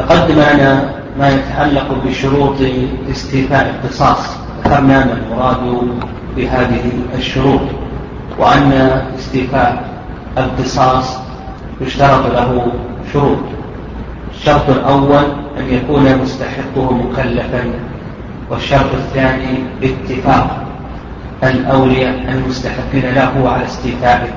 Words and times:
تقدم 0.00 0.34
لنا 0.34 0.90
ما 1.18 1.28
يتعلق 1.28 2.04
بشروط 2.06 2.56
استيفاء 3.10 3.70
القصاص 3.70 4.36
ذكرنا 4.64 5.04
ما 5.04 5.12
المراد 5.12 5.88
بهذه 6.36 6.92
الشروط 7.14 7.60
وأن 8.38 8.72
استيفاء 9.18 9.84
القصاص 10.38 11.18
يشترط 11.80 12.26
له 12.26 12.72
شروط. 13.12 13.38
الشرط 14.34 14.70
الأول 14.70 15.24
أن 15.58 15.74
يكون 15.74 16.16
مستحقه 16.22 16.92
مكلفا 16.92 17.64
والشرط 18.50 18.94
الثاني 18.94 19.58
اتفاق 19.82 20.66
الأولياء 21.42 22.32
المستحقين 22.32 23.14
له 23.14 23.50
على 23.50 23.64
استيفائه 23.64 24.28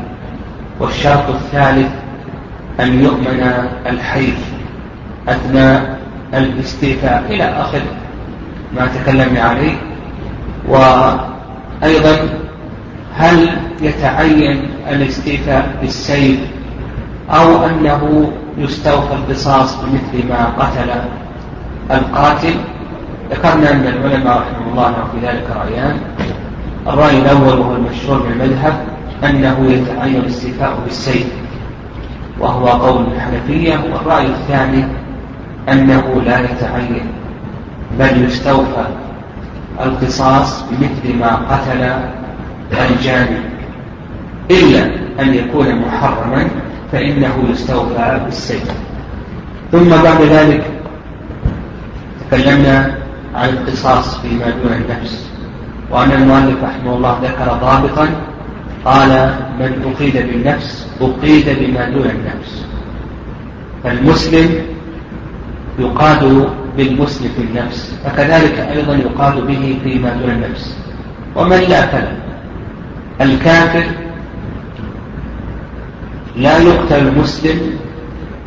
والشرط 0.79 1.29
الثالث 1.29 1.91
أن 2.79 3.03
يؤمن 3.03 3.67
الحيث 3.85 4.52
أثناء 5.27 5.99
الاستيفاء 6.33 7.23
إلى 7.29 7.43
آخر 7.43 7.81
ما 8.75 8.87
تكلمنا 8.87 9.41
عليه. 9.41 9.73
وأيضا 10.67 12.29
هل 13.15 13.49
يتعين 13.81 14.61
الاستيفاء 14.91 15.75
بالسيف 15.81 16.39
أو 17.29 17.65
أنه 17.65 18.31
يستوفى 18.57 19.13
القصاص 19.13 19.77
بمثل 19.77 20.29
ما 20.29 20.45
قتل 20.45 20.89
القاتل؟ 21.91 22.55
ذكرنا 23.31 23.71
أن 23.71 23.87
العلماء 23.87 24.37
رحمه 24.37 24.71
الله 24.71 24.91
في 24.91 25.27
ذلك 25.27 25.45
رأيان. 25.55 25.97
الرأي 26.87 27.17
الأول 27.17 27.59
وهو 27.59 27.75
المشهور 27.75 28.23
من 28.23 28.31
المذهب 28.31 28.73
أنه 29.23 29.71
يتعين 29.71 30.15
الاستيفاء 30.15 30.77
بالسيف 30.83 31.27
وهو 32.39 32.67
قول 32.67 33.05
الحنفية. 33.15 33.79
والرأي 33.93 34.25
الثاني 34.25 34.83
أنه 35.69 36.21
لا 36.25 36.39
يتعين 36.39 37.05
بل 37.99 38.25
يستوفى. 38.25 38.85
القصاص 39.81 40.63
بمثل 40.71 41.19
ما 41.19 41.35
قتل 41.35 41.81
الجاني 42.91 43.37
إلا 44.51 44.85
أن 45.19 45.33
يكون 45.33 45.75
محرما 45.75 46.47
فإنه 46.91 47.33
يستوفى 47.49 48.21
بالسيف 48.25 48.71
ثم 49.71 49.89
بعد 49.89 50.21
ذلك 50.21 50.63
تكلمنا 52.31 52.95
عن 53.35 53.49
القصاص 53.49 54.17
فيما 54.17 54.45
دون 54.63 54.73
النفس. 54.73 55.29
وأن 55.91 56.11
المؤلف 56.11 56.63
رحمه 56.63 56.95
الله 56.95 57.19
ذكر 57.23 57.45
ضابطا 57.61 58.07
قال 58.85 59.33
من 59.59 59.93
أقيد 59.93 60.17
بالنفس 60.17 60.87
أقيد 61.01 61.45
بما 61.59 61.89
دون 61.89 62.05
النفس. 62.05 62.65
فالمسلم 63.83 64.72
يقاد 65.79 66.49
بالمسلم 66.77 67.29
في 67.35 67.41
النفس 67.41 67.95
فكذلك 68.05 68.59
أيضا 68.59 68.95
يقاد 68.95 69.47
به 69.47 69.79
فيما 69.83 70.13
دون 70.13 70.29
النفس. 70.29 70.77
ومن 71.35 71.57
لا 71.57 71.85
فلا؟ 71.85 72.11
الكافر 73.21 73.83
لا 76.35 76.57
يقتل 76.57 77.07
المسلم 77.07 77.59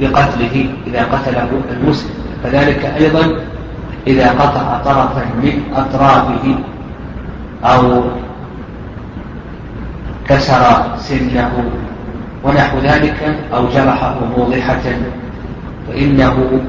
بقتله 0.01 0.67
إذا 0.87 1.03
قتله 1.03 1.49
المسلم. 1.71 2.15
كذلك 2.45 2.85
أيضا 2.85 3.37
إذا 4.07 4.31
قطع 4.31 4.79
طرفا 4.85 5.25
من 5.43 5.63
أطرافه 5.75 6.55
أو 7.65 8.03
كسر 10.29 10.63
سنه 10.99 11.53
ونحو 12.45 12.79
ذلك 12.79 13.37
أو 13.55 13.67
جرحه 13.69 14.15
موضحة 14.37 14.83
فإنه 15.89 16.61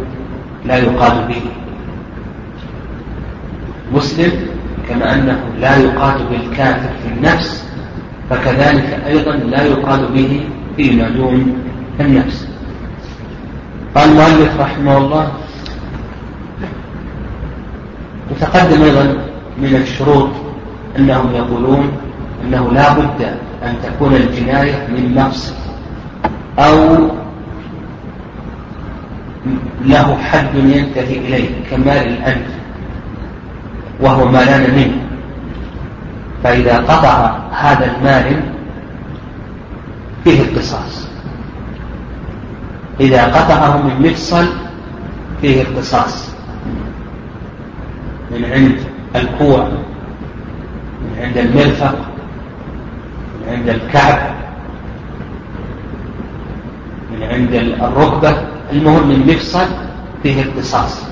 لا 0.65 0.77
يقاد 0.77 1.27
به. 1.27 1.41
مسلم 3.93 4.31
كما 4.89 5.13
أنه 5.13 5.39
لا 5.59 5.77
يقاد 5.77 6.29
بالكافر 6.29 6.89
في 7.03 7.13
النفس 7.17 7.65
فكذلك 8.29 9.01
أيضا 9.07 9.31
لا 9.31 9.63
يقاد 9.63 10.13
به 10.13 10.41
فيما 10.75 11.09
دون 11.09 11.53
النفس. 11.99 12.47
قال 13.95 14.09
المؤلف 14.09 14.59
رحمه 14.59 14.97
الله 14.97 15.31
يتقدم 18.31 18.83
أيضا 18.83 19.03
من 19.57 19.75
الشروط 19.75 20.29
أنهم 20.97 21.35
يقولون 21.35 21.91
أنه 22.45 22.71
لا 22.71 22.93
بد 22.93 23.21
أن 23.63 23.75
تكون 23.83 24.15
الجناية 24.15 24.87
من 24.87 25.15
نفس 25.15 25.53
أو 26.59 26.97
له 29.85 30.17
حد 30.17 30.55
ينتهي 30.55 31.17
إليه 31.17 31.49
كمال 31.71 32.07
الأنف 32.07 32.47
وهو 33.99 34.25
مالان 34.25 34.75
منه. 34.75 34.97
فإذا 36.43 36.77
قطع 36.77 37.37
هذا 37.51 37.95
المال 37.97 38.41
فيه 40.23 40.41
القصاص. 40.41 41.07
إذا 42.99 43.25
قطعه 43.25 43.81
من 43.81 44.09
مفصل 44.09 44.45
فيه 45.41 45.61
القصاص. 45.61 46.29
من 48.31 48.45
عند 48.45 48.79
الكوع 49.15 49.67
من 51.01 51.23
عند 51.23 51.37
المرفق 51.37 51.95
من 53.41 53.53
عند 53.53 53.69
الكعب 53.69 54.19
من 57.11 57.23
عند 57.23 57.53
الركبة. 57.53 58.56
المهم 58.71 59.07
من 59.09 59.27
مفصل 59.27 59.65
فيه 60.23 60.41
القصاص 60.41 61.03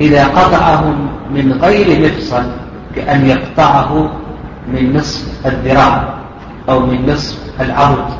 إذا 0.00 0.26
قطعه 0.26 0.94
من 1.30 1.52
غير 1.52 2.10
مفصل 2.10 2.42
كأن 2.96 3.26
يقطعه 3.26 4.10
من 4.68 4.96
نصف 4.96 5.46
الذراع 5.46 6.14
أو 6.68 6.80
من 6.86 7.10
نصف 7.10 7.60
العرض 7.60 8.10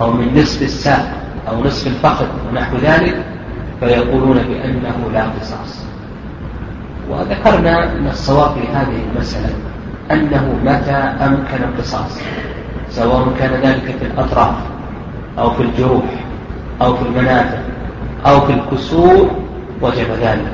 أو 0.00 0.12
من 0.12 0.40
نصف 0.40 0.62
الساق 0.62 1.12
أو 1.48 1.64
نصف 1.64 1.86
الفخذ 1.86 2.26
ونحو 2.50 2.76
ذلك 2.76 3.24
فيقولون 3.80 4.38
بأنه 4.38 5.10
لا 5.12 5.24
قصاص 5.40 5.84
وذكرنا 7.10 7.92
أن 7.92 8.06
الصواب 8.06 8.54
في 8.54 8.68
هذه 8.72 9.02
المسألة 9.12 9.54
أنه 10.10 10.58
متى 10.64 10.92
أمكن 11.26 11.64
القصاص 11.64 12.18
سواء 12.90 13.32
كان 13.38 13.50
ذلك 13.50 13.96
في 14.00 14.06
الأطراف 14.06 14.54
أو 15.38 15.50
في 15.50 15.62
الجروح. 15.62 16.04
أو 16.82 16.96
في 16.96 17.02
المنافع 17.02 17.58
أو 18.26 18.40
في 18.40 18.52
الكسور 18.52 19.30
وجب 19.82 20.06
ذلك. 20.22 20.52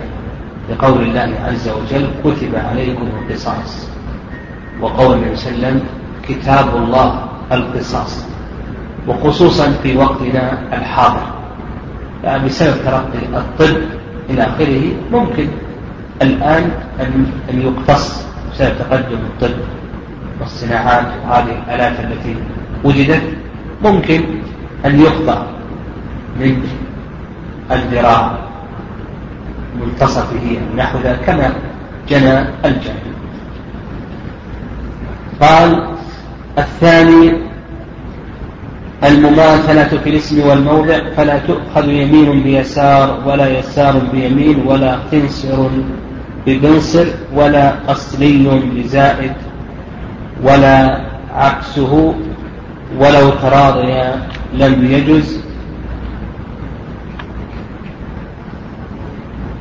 لقول 0.71 1.03
الله 1.03 1.35
عز 1.45 1.69
وجل 1.69 2.07
كتب 2.25 2.55
عليكم 2.71 3.07
القصاص. 3.07 3.89
وقول 4.81 5.17
النبي 5.17 5.37
صلى 5.37 5.55
الله 5.55 5.67
عليه 5.67 5.77
وسلم 5.77 5.85
كتاب 6.29 6.77
الله 6.77 7.29
القصاص. 7.53 8.25
وخصوصا 9.09 9.71
في 9.83 9.97
وقتنا 9.97 10.59
الحاضر. 10.73 11.27
يعني 12.25 12.45
بسبب 12.45 12.75
ترقي 12.85 13.39
الطب 13.39 13.77
إلى 14.31 14.43
آخره 14.43 14.83
ممكن 15.13 15.49
الآن 16.23 16.71
أن 17.51 17.63
يقتص 17.63 18.27
بسبب 18.53 18.79
تقدم 18.79 19.19
الطب 19.19 19.57
والصناعات 20.41 21.07
وهذه 21.25 21.63
الآلات 21.67 22.01
التي 22.01 22.37
وجدت. 22.85 23.23
ممكن 23.85 24.23
أن 24.85 25.01
يقطع 25.01 25.43
من 26.41 26.63
الذراع 27.71 28.39
منتصفه 29.81 30.59
أو 30.61 30.77
نحو 30.77 30.99
ذلك 31.05 31.21
كما 31.27 31.53
جنى 32.09 32.39
الجاهل. 32.65 33.13
قال 35.41 35.89
الثاني 36.59 37.33
المماثلة 39.05 39.99
في 40.05 40.11
الاسم 40.11 40.41
والموضع 40.49 40.99
فلا 41.17 41.39
تؤخذ 41.39 41.89
يمين 41.89 42.43
بيسار 42.43 43.23
ولا 43.27 43.59
يسار 43.59 43.99
بيمين 44.13 44.67
ولا 44.67 44.97
قنصر 45.13 45.69
ببنصر 46.47 47.07
ولا 47.35 47.75
أصلي 47.89 48.61
بزائد 48.75 49.33
ولا 50.43 51.01
عكسه 51.35 52.15
ولو 52.99 53.31
تراضيا 53.31 54.29
لم 54.55 54.93
يجز. 54.93 55.46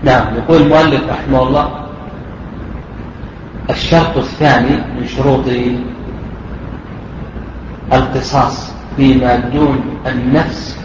نعم 0.06 0.36
يقول 0.36 0.62
المؤلف 0.62 1.02
رحمه 1.10 1.44
الله 1.44 1.70
الشرط 3.70 4.18
الثاني 4.18 4.78
من 5.00 5.08
شروط 5.08 5.46
القصاص 7.94 8.74
فيما 8.98 9.36
دون 9.36 9.80
النفس 10.08 10.78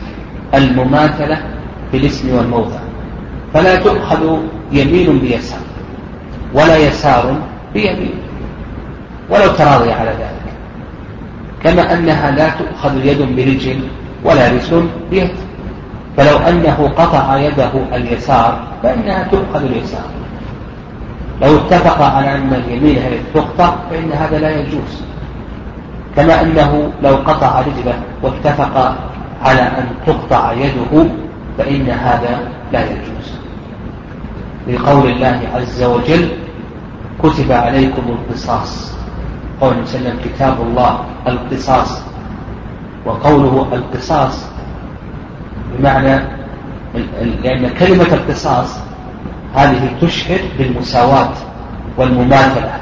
المماثلة 0.54 1.42
في 1.90 1.96
الاسم 1.96 2.34
والموضع. 2.34 2.78
فلا 3.54 3.76
تؤخذ 3.76 4.38
يمين 4.72 5.18
بيسار 5.18 5.60
ولا 6.54 6.76
يسار 6.76 7.36
بيمين 7.74 8.14
ولو 9.30 9.46
تراضي 9.52 9.92
على 9.92 10.10
ذلك 10.10 10.52
كما 11.64 11.94
أنها 11.94 12.30
لا 12.30 12.48
تؤخذ 12.48 13.06
يد 13.06 13.36
برجل 13.36 13.80
ولا 14.24 14.48
رجل 14.48 14.88
بيد. 15.10 15.30
فلو 16.16 16.38
أنه 16.38 16.90
قطع 16.96 17.38
يده 17.38 17.70
اليسار 17.92 18.60
فإنها 18.82 19.22
تؤخذ 19.22 19.64
اليسار. 19.64 20.04
لو 21.42 21.56
اتفق 21.56 22.02
على 22.02 22.34
أن 22.34 22.54
اليمين 22.54 22.98
هي 22.98 23.18
تقطع 23.34 23.74
فإن 23.90 24.12
هذا 24.12 24.38
لا 24.38 24.60
يجوز. 24.60 25.02
كما 26.16 26.42
أنه 26.42 26.92
لو 27.02 27.16
قطع 27.16 27.60
رجله 27.60 27.94
واتفق 28.22 28.96
على 29.42 29.60
أن 29.60 29.86
تقطع 30.06 30.52
يده 30.52 31.06
فإن 31.58 31.90
هذا 31.90 32.38
لا 32.72 32.84
يجوز. 32.84 33.40
لقول 34.68 35.10
الله 35.10 35.40
عز 35.54 35.82
وجل 35.82 36.28
كتب 37.22 37.52
عليكم 37.52 38.02
القصاص 38.08 38.94
قول 39.60 39.82
وسلم 39.82 40.18
كتاب 40.24 40.60
الله 40.60 41.00
القصاص 41.26 42.02
وقوله 43.06 43.66
القصاص 43.72 44.49
بمعنى 45.80 46.22
لأن 47.42 47.68
كلمة 47.68 48.06
القصاص 48.12 48.78
هذه 49.54 49.90
تشهر 50.00 50.40
بالمساواة 50.58 51.32
والمماثلة. 51.96 52.72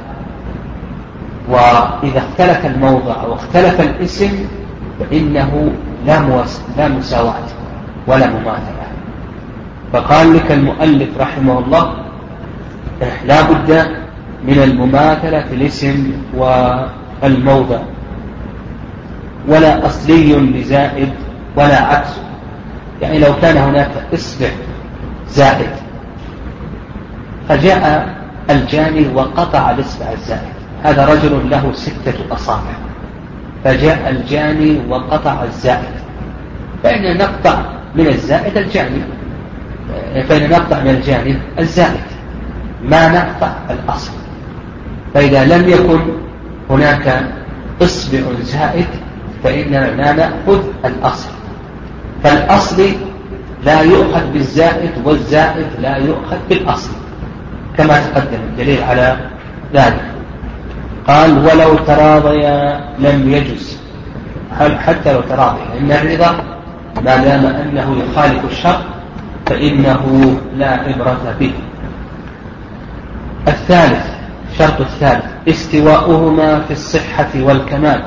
وإذا 1.49 2.19
اختلف 2.19 2.67
الموضع 2.67 3.23
أو 3.23 3.35
اختلف 3.35 3.81
الاسم 3.81 4.47
فإنه 5.01 5.73
لا, 6.07 6.45
لا 6.77 6.89
مساواة 6.89 7.47
ولا 8.07 8.27
مماثلة. 8.27 8.89
فقال 9.93 10.37
لك 10.37 10.53
المؤلف 10.53 11.09
رحمه 11.21 11.59
الله 11.59 11.95
لا 13.27 13.43
بد 13.43 13.87
من 14.45 14.63
المماثلة 14.63 15.41
في 15.41 15.55
الاسم 15.55 16.13
والموضع. 16.35 17.79
ولا 19.49 19.87
أصلي 19.87 20.37
لزائد 20.37 21.09
ولا 21.57 21.83
عكسه 21.83 22.28
يعني 23.03 23.19
لو 23.19 23.37
كان 23.43 23.57
هناك 23.57 23.91
إصبع 24.15 24.49
زائد 25.29 25.71
فجاء 27.49 28.15
الجاني 28.51 29.09
وقطع 29.15 29.71
الإصبع 29.71 30.13
الزائد. 30.13 30.53
هذا 30.83 31.07
رجل 31.07 31.51
له 31.51 31.73
ستة 31.73 32.15
أصابع. 32.33 32.77
فجاء 33.65 34.11
الجاني 34.11 34.81
وقطع 34.89 35.45
الزائد. 35.45 35.95
فإن 36.83 37.19
نقطع 37.19 37.63
من 37.95 38.07
الزائد 38.07 38.57
الجاني 38.57 39.03
فإن 40.29 40.51
نقطع 40.51 40.81
من 40.81 40.91
الجاني 40.91 41.39
الزائد. 41.59 42.05
ما 42.85 43.09
نقطع؟ 43.09 43.53
الأصل. 43.71 44.13
فإذا 45.15 45.45
لم 45.45 45.69
يكن 45.69 46.01
هناك 46.71 47.23
إصبع 47.83 48.21
زائد 48.43 48.87
فإننا 49.45 50.13
نأخذ 50.13 50.63
الأصل. 50.85 51.38
فالأصل 52.25 52.83
لا 53.65 53.81
يؤخذ 53.81 54.33
بالزائد 54.33 54.91
والزائد 55.05 55.67
لا 55.81 55.97
يؤخذ 55.97 56.37
بالأصل 56.49 56.91
كما 57.77 58.01
تقدم 58.07 58.41
الدليل 58.51 58.83
على 58.83 59.17
ذلك. 59.75 60.05
قال 61.09 61.39
ولو 61.39 61.75
تراضيا 61.75 62.81
لم 62.99 63.31
يجز. 63.33 63.79
حتى 64.59 65.13
لو 65.13 65.21
تراضيا 65.21 65.79
إن 65.81 65.93
الرضا 65.93 66.45
ما 67.05 67.17
دام 67.17 67.47
أنه 67.47 67.97
يخالف 68.03 68.45
الشر 68.45 68.81
فإنه 69.47 70.35
لا 70.57 70.71
عبرة 70.71 71.35
به. 71.41 71.53
الثالث 73.49 74.07
الشرط 74.53 74.81
الثالث 74.81 75.25
استواؤهما 75.49 76.61
في 76.61 76.71
الصحة 76.71 77.29
والكمال 77.37 78.03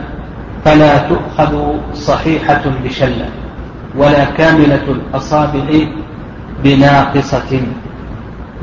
فلا 0.66 0.98
تؤخذ 0.98 1.74
صحيحة 1.94 2.62
بشلة. 2.84 3.30
ولا 3.98 4.26
كاملة 4.26 4.84
الأصابع 4.88 5.86
بناقصة. 6.64 7.62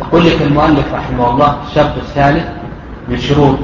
يقول 0.00 0.26
لك 0.26 0.42
المؤلف 0.42 0.94
رحمه 0.94 1.30
الله 1.30 1.56
الشرط 1.66 1.96
الثالث 1.96 2.46
من 3.08 3.18
شروط 3.18 3.58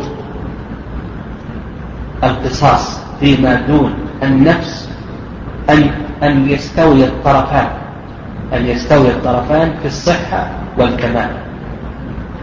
القصاص 2.25 3.01
فيما 3.21 3.55
دون 3.55 3.95
النفس 4.23 4.91
أن 5.71 5.91
أن 6.23 6.51
يستوي 6.51 7.05
الطرفان 7.05 7.69
أن 8.53 8.67
يستوي 8.67 9.09
الطرفان 9.09 9.73
في 9.83 9.87
الصحة 9.87 10.51
والكمال. 10.79 11.31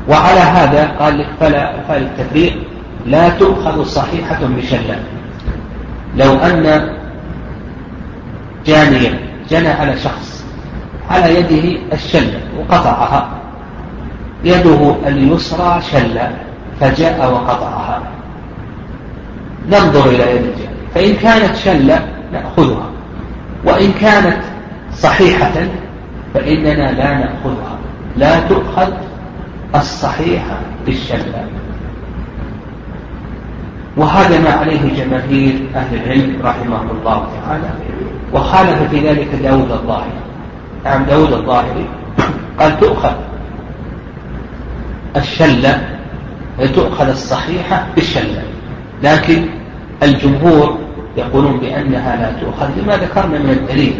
وعلى 0.10 0.40
هذا 0.40 0.88
قال 1.00 1.18
لك 1.18 1.28
فلا 1.40 1.82
فالتفريق 1.88 2.54
لا 3.06 3.30
تؤخذ 3.30 3.84
صحيحة 3.84 4.40
بشلة. 4.58 5.00
لو 6.18 6.38
أن 6.38 6.90
جانيا 8.66 9.19
جنى 9.50 9.68
على 9.68 9.98
شخص 10.00 10.46
على 11.10 11.40
يده 11.40 11.80
الشلة 11.94 12.40
وقطعها. 12.60 13.30
يده 14.44 14.96
اليسرى 15.08 15.81
شلة 15.92 16.31
فجاء 16.80 17.34
وقطعها. 17.34 18.02
ننظر 19.68 20.10
إلى 20.10 20.36
يد 20.36 20.44
الجاني 20.46 20.81
فإن 20.96 21.16
كانت 21.16 21.56
شلة 21.56 22.08
نأخذها 22.34 22.90
وإن 23.66 23.92
كانت 23.92 24.38
صحيحة 24.94 25.52
فإننا 26.34 26.92
لا 26.92 27.13
نأخذها. 27.18 27.78
لا 28.18 28.40
تؤخذ 28.40 28.92
الصحيحة 29.75 30.60
بالشلة. 30.86 31.46
وهذا 33.98 34.42
ما 34.42 34.50
عليه 34.50 35.04
جماهير 35.04 35.54
أهل 35.76 35.96
العلم 35.96 36.42
رحمهم 36.44 36.90
الله 36.90 37.28
تعالى. 37.42 37.70
وخالف 38.34 38.84
في 38.90 39.10
ذلك 39.10 39.28
داود 39.44 39.72
الظاهري. 39.72 40.22
نعم 40.86 41.04
داود 41.04 41.34
الظاهري. 41.34 41.86
قال 42.60 42.80
تؤخذ 42.80 43.14
الشلة 45.16 45.82
تؤخذ 46.76 47.10
الصحيحة 47.10 47.88
بالشلة. 47.96 48.44
لكن 49.04 49.46
الجمهور 50.04 50.78
يقولون 51.18 51.58
بأنها 51.60 52.16
لا 52.16 52.32
تؤخذ 52.42 52.70
لما 52.82 52.98
ذكرنا 52.98 53.40
من 53.40 53.50
الدليل 53.50 54.00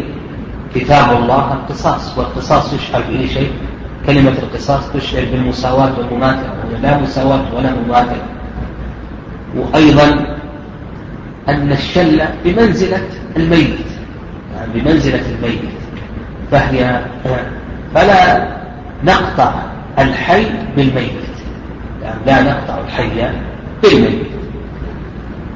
كتاب 0.74 1.22
الله 1.22 1.52
القصاص. 1.52 2.18
والقصاص 2.18 2.72
يشعر 2.72 3.02
به 3.10 3.28
شيء. 3.34 3.50
كلمة 4.06 4.30
القصاص 4.30 4.92
تشعر 4.92 5.24
بالمساواة 5.32 5.90
والمماثلة 5.98 6.52
لا 6.82 6.98
مساواة 6.98 7.42
ولا 7.56 7.70
مماثلة 7.74 8.22
وأيضا 9.56 10.36
أن 11.48 11.72
الشلة 11.72 12.34
بمنزلة 12.44 13.02
الميت 13.36 13.78
يعني 14.56 14.80
بمنزلة 14.80 15.22
الميت 15.30 15.62
فهي 16.50 17.04
فلا 17.94 18.48
نقطع 19.04 19.54
الحي 19.98 20.46
بالميت. 20.76 21.12
يعني 22.02 22.18
لا 22.26 22.42
نقطع 22.42 22.78
الحي 22.78 23.30
بالميت. 23.82 24.26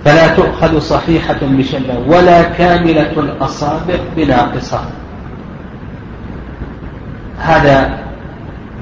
فلا 0.04 0.36
تؤخذ 0.36 0.78
صحيحة 0.78 1.38
بشلة 1.42 2.04
ولا 2.06 2.42
كاملة 2.42 3.12
الأصابع 3.16 3.94
بناقصة 4.16 4.84
هذا 7.38 7.98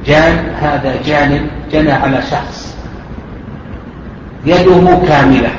جان 0.07 0.55
هذا 0.61 0.95
جان 1.07 1.47
جنى 1.73 1.93
على 1.93 2.23
شخص. 2.23 2.74
يده 4.47 4.99
كاملة. 5.09 5.51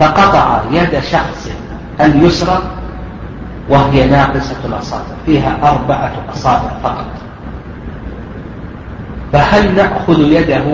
فقطع 0.00 0.60
يد 0.72 1.00
شخص 1.00 1.50
اليسرى 2.00 2.62
وهي 3.68 4.06
ناقصة 4.06 4.56
الأصابع 4.64 5.14
فيها 5.26 5.58
أربعة 5.62 6.12
أصابع 6.32 6.68
فقط. 6.82 7.06
فهل 9.32 9.74
نأخذ 9.74 10.20
يده 10.20 10.64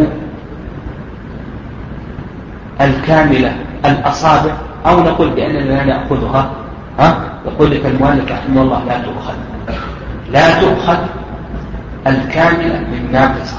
الكاملة 2.80 3.56
الأصابع 3.84 4.52
أو 4.86 5.00
نقول 5.00 5.30
بأننا 5.30 5.58
لا 5.58 5.84
نأخذها؟ 5.84 6.50
ها؟ 6.98 7.20
يقول 7.46 7.70
لك 7.70 7.86
المؤلف 7.86 8.32
رحمه 8.32 8.62
الله 8.62 8.84
لا 8.84 8.98
تؤخذ. 8.98 9.34
لا 10.32 10.60
تؤخذ 10.60 10.98
الكاملة 12.06 12.78
من 12.78 13.08
ناقصة 13.12 13.56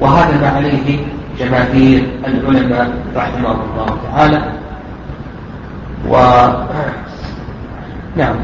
وهذا 0.00 0.40
ما 0.40 0.48
عليه 0.48 1.06
جماهير 1.38 2.06
العلماء 2.26 2.90
رحمهم 3.16 3.58
الله 3.72 3.98
تعالى. 4.12 4.42
و 6.08 6.14
نعم 8.16 8.36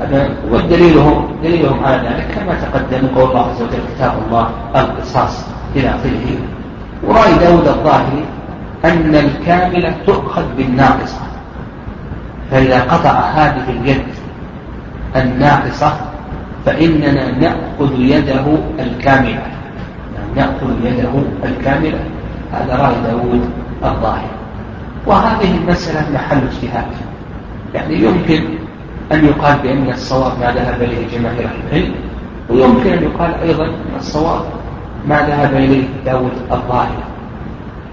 هذا 0.00 0.28
ودليلهم 0.50 1.36
دليلهم 1.42 1.84
على 1.84 1.96
ذلك 1.96 2.26
كما 2.34 2.54
تقدم 2.54 3.08
قول 3.14 3.30
الله 3.30 3.50
عز 3.50 3.62
وجل 3.62 3.82
كتاب 3.94 4.12
الله 4.26 4.48
القصاص 4.76 5.46
إلى 5.76 5.88
آخره. 5.88 6.26
ورأي 7.02 7.38
داود 7.38 7.68
الظاهري 7.68 8.24
أن 8.84 9.14
الكاملة 9.14 9.94
تؤخذ 10.06 10.44
بالناقصة. 10.56 11.20
فإذا 12.50 12.80
قطع 12.80 13.10
هذه 13.10 13.70
اليد 13.70 14.02
الناقصة 15.16 15.92
فإننا 16.66 17.30
نأخذ 17.30 17.92
يده 17.98 18.44
الكاملة. 18.78 19.42
يعني 20.14 20.32
نأخذ 20.36 20.70
يده 20.84 21.12
الكاملة. 21.44 21.98
هذا 22.54 22.76
رأي 22.76 22.94
داود 23.12 23.50
الظاهر. 23.84 24.30
وهذه 25.06 25.56
المسألة 25.56 26.14
محل 26.14 26.36
اجتهاد. 26.36 26.86
يعني 27.74 27.94
يمكن 27.94 28.44
أن 29.12 29.24
يقال 29.24 29.58
بأن 29.62 29.90
الصواب 29.90 30.32
ما 30.40 30.52
ذهب 30.52 30.82
إليه 30.82 31.18
جماهير 31.18 31.48
العلم 31.68 31.94
ويمكن 32.50 32.92
أن 32.92 33.02
يقال 33.02 33.34
أيضا 33.42 33.64
أن 33.64 33.96
الصواب 33.96 34.42
ما 35.08 35.16
ذهب 35.16 35.54
إليه 35.54 35.84
داود 36.04 36.32
الظاهر. 36.52 37.02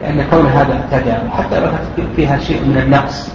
لأن 0.01 0.25
كون 0.31 0.45
هذا 0.45 0.73
اعتدى 0.73 1.13
حتى 1.31 1.59
لو 1.59 1.67
فيها 2.15 2.39
شيء 2.39 2.61
من 2.61 2.77
النقص 2.77 3.31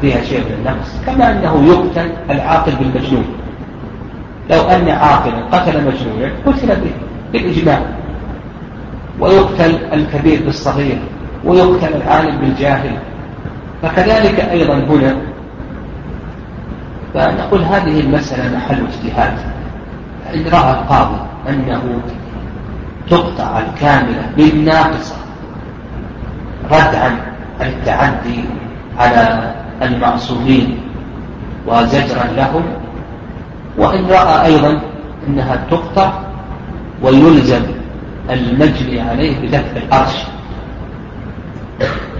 فيها 0.00 0.22
شيء 0.22 0.38
من 0.38 0.54
النقص 0.58 0.90
كما 1.06 1.32
أنه 1.32 1.64
يقتل 1.68 2.10
العاقل 2.30 2.72
بالمجنون. 2.72 3.24
لو 4.50 4.60
أن 4.60 4.88
عاقلا 4.88 5.44
قتل 5.52 5.84
مجنونا 5.84 6.32
قتل 6.46 6.66
به 6.66 6.90
بالإجماع. 7.32 7.80
ويقتل 9.20 9.78
الكبير 9.92 10.42
بالصغير 10.44 10.98
ويقتل 11.44 11.96
العالم 11.96 12.38
بالجاهل. 12.38 12.98
فكذلك 13.82 14.40
أيضا 14.40 14.74
هنا 14.74 15.16
فنقول 17.14 17.62
هذه 17.62 18.00
المسألة 18.00 18.56
محل 18.56 18.86
اجتهاد. 18.86 19.38
إن 20.34 20.44
رأى 20.52 20.70
القاضي 20.70 21.20
أنه 21.48 22.00
تقطع 23.10 23.58
الكاملة 23.58 24.30
بالناقصة 24.36 25.16
ردعا 26.64 27.16
التعدي 27.60 28.44
على 28.98 29.54
المعصومين 29.82 30.78
وزجرا 31.66 32.24
لهم. 32.36 32.62
وإن 33.78 34.06
رأى 34.06 34.46
أيضا 34.46 34.80
أنها 35.28 35.56
تقطع 35.70 36.12
ويلزم 37.02 37.62
المجري 38.30 39.00
عليه 39.00 39.38
بدفع 39.38 39.76
الأرش 39.76 40.14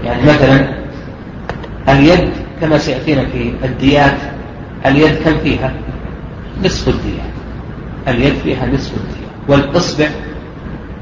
يعني 0.03 0.23
مثلا 0.23 0.67
اليد 1.89 2.29
كما 2.61 2.77
سيأتينا 2.77 3.25
في 3.25 3.53
الديات 3.63 4.17
اليد 4.85 5.15
كم 5.23 5.37
فيها؟ 5.43 5.73
نصف 6.65 6.87
الديات. 6.87 7.33
اليد 8.07 8.33
فيها 8.33 8.65
نصف 8.65 8.93
الديات. 8.97 9.31
والإصبع 9.47 10.07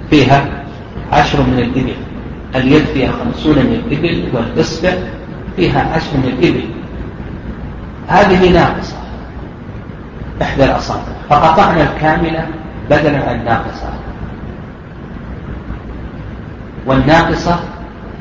فيها 0.10 0.64
عشر 1.12 1.42
من 1.42 1.60
الإبل. 1.60 1.94
اليد 2.56 2.86
فيها 2.86 3.12
خمسون 3.12 3.56
من 3.56 3.82
الإبل 3.86 4.24
والإصبع 4.34 4.94
فيها 5.56 5.94
عشر 5.96 6.18
من 6.18 6.34
الإبل. 6.40 6.64
هذه 8.08 8.50
ناقصة. 8.54 8.98
إحدى 10.42 10.66
الأصابع. 10.66 11.16
فقطعنا 11.30 11.94
الكاملة 11.94 12.48
بدلا 12.90 13.30
عن 13.30 13.40
الناقصة 13.40 13.90
والناقصة 16.86 17.60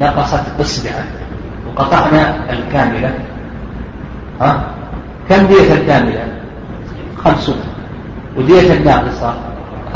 نقصت 0.00 0.60
إصبعا 0.60 1.04
وقطعنا 1.66 2.52
الكاملة. 2.52 3.14
ها؟ 4.40 4.64
كم 5.28 5.46
دية 5.46 5.74
الكاملة؟ 5.74 6.24
خمسون. 7.24 7.60
ودية 8.36 8.72
الناقصة 8.72 9.34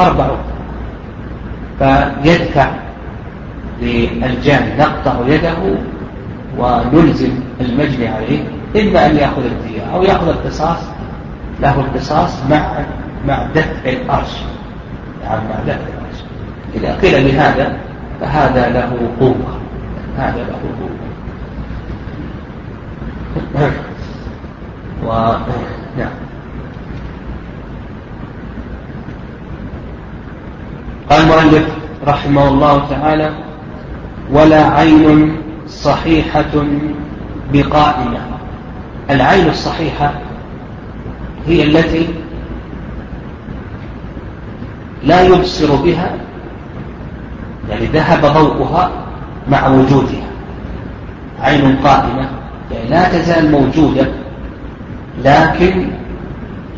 أربعون. 0.00 0.38
فيدفع 1.78 2.70
للجاني 3.82 4.76
نقطع 4.78 5.14
يده 5.26 5.56
ونلزم 6.58 7.30
المجني 7.60 8.08
عليه 8.08 8.44
إما 8.76 9.06
أن 9.06 9.16
يأخذ 9.16 9.44
الدية. 9.44 9.82
أو 9.94 10.02
يأخذ 10.02 10.28
القصاص 10.28 10.78
له 11.60 11.80
القصاص 11.80 12.30
مع 12.50 12.84
مع 13.26 13.46
دفع 13.54 13.90
الأرش. 13.90 14.36
يعني 15.24 15.40
مع 15.48 15.54
دفع 15.66 15.72
الأرش. 15.72 16.18
إذا 16.74 16.96
قيل 17.02 17.24
بهذا 17.24 17.87
فهذا 18.20 18.70
له 18.70 19.10
قوة. 19.20 19.60
هذا 20.16 20.36
له 20.36 20.60
قوة. 20.80 20.98
و 25.04 25.36
نعم. 25.98 26.10
قال 31.10 31.20
المؤلف 31.20 31.68
رحمه 32.06 32.48
الله 32.48 32.86
تعالى 32.90 33.30
ولا 34.32 34.64
عين 34.64 35.36
صحيحة 35.66 36.54
بقائمة. 37.52 38.20
العين 39.10 39.48
الصحيحة 39.48 40.12
هي 41.46 41.62
التي 41.62 42.08
لا 45.04 45.22
يبصر 45.22 45.76
بها 45.76 46.27
يعني 47.70 47.86
ذهب 47.86 48.20
ضوءها 48.20 48.90
مع 49.50 49.68
وجودها. 49.68 50.28
عين 51.42 51.76
قائمة. 51.84 52.28
يعني 52.70 52.88
لا 52.90 53.08
تزال 53.08 53.50
موجودة 53.50 54.06
لكن 55.24 55.90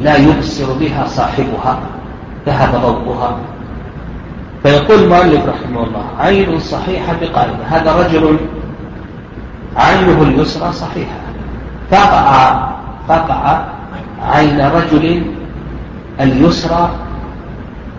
لا 0.00 0.16
يبصر 0.16 0.73
بها 0.73 1.06
صاحبها. 1.06 1.78
ذهب 2.47 2.80
ضوءها 2.82 3.37
فيقول 4.62 5.02
المؤلف 5.02 5.47
رحمه 5.47 5.85
الله 5.85 6.04
عين 6.18 6.59
صحيحة 6.59 7.12
بقائمة. 7.20 7.64
هذا 7.68 7.92
رجل 7.92 8.37
عينه 9.76 10.23
اليسرى 10.23 10.73
صحيحة. 10.73 11.20
فقع 11.90 12.70
فقع 13.09 13.64
عين 14.23 14.61
رجل 14.61 15.23
اليسرى 16.20 16.90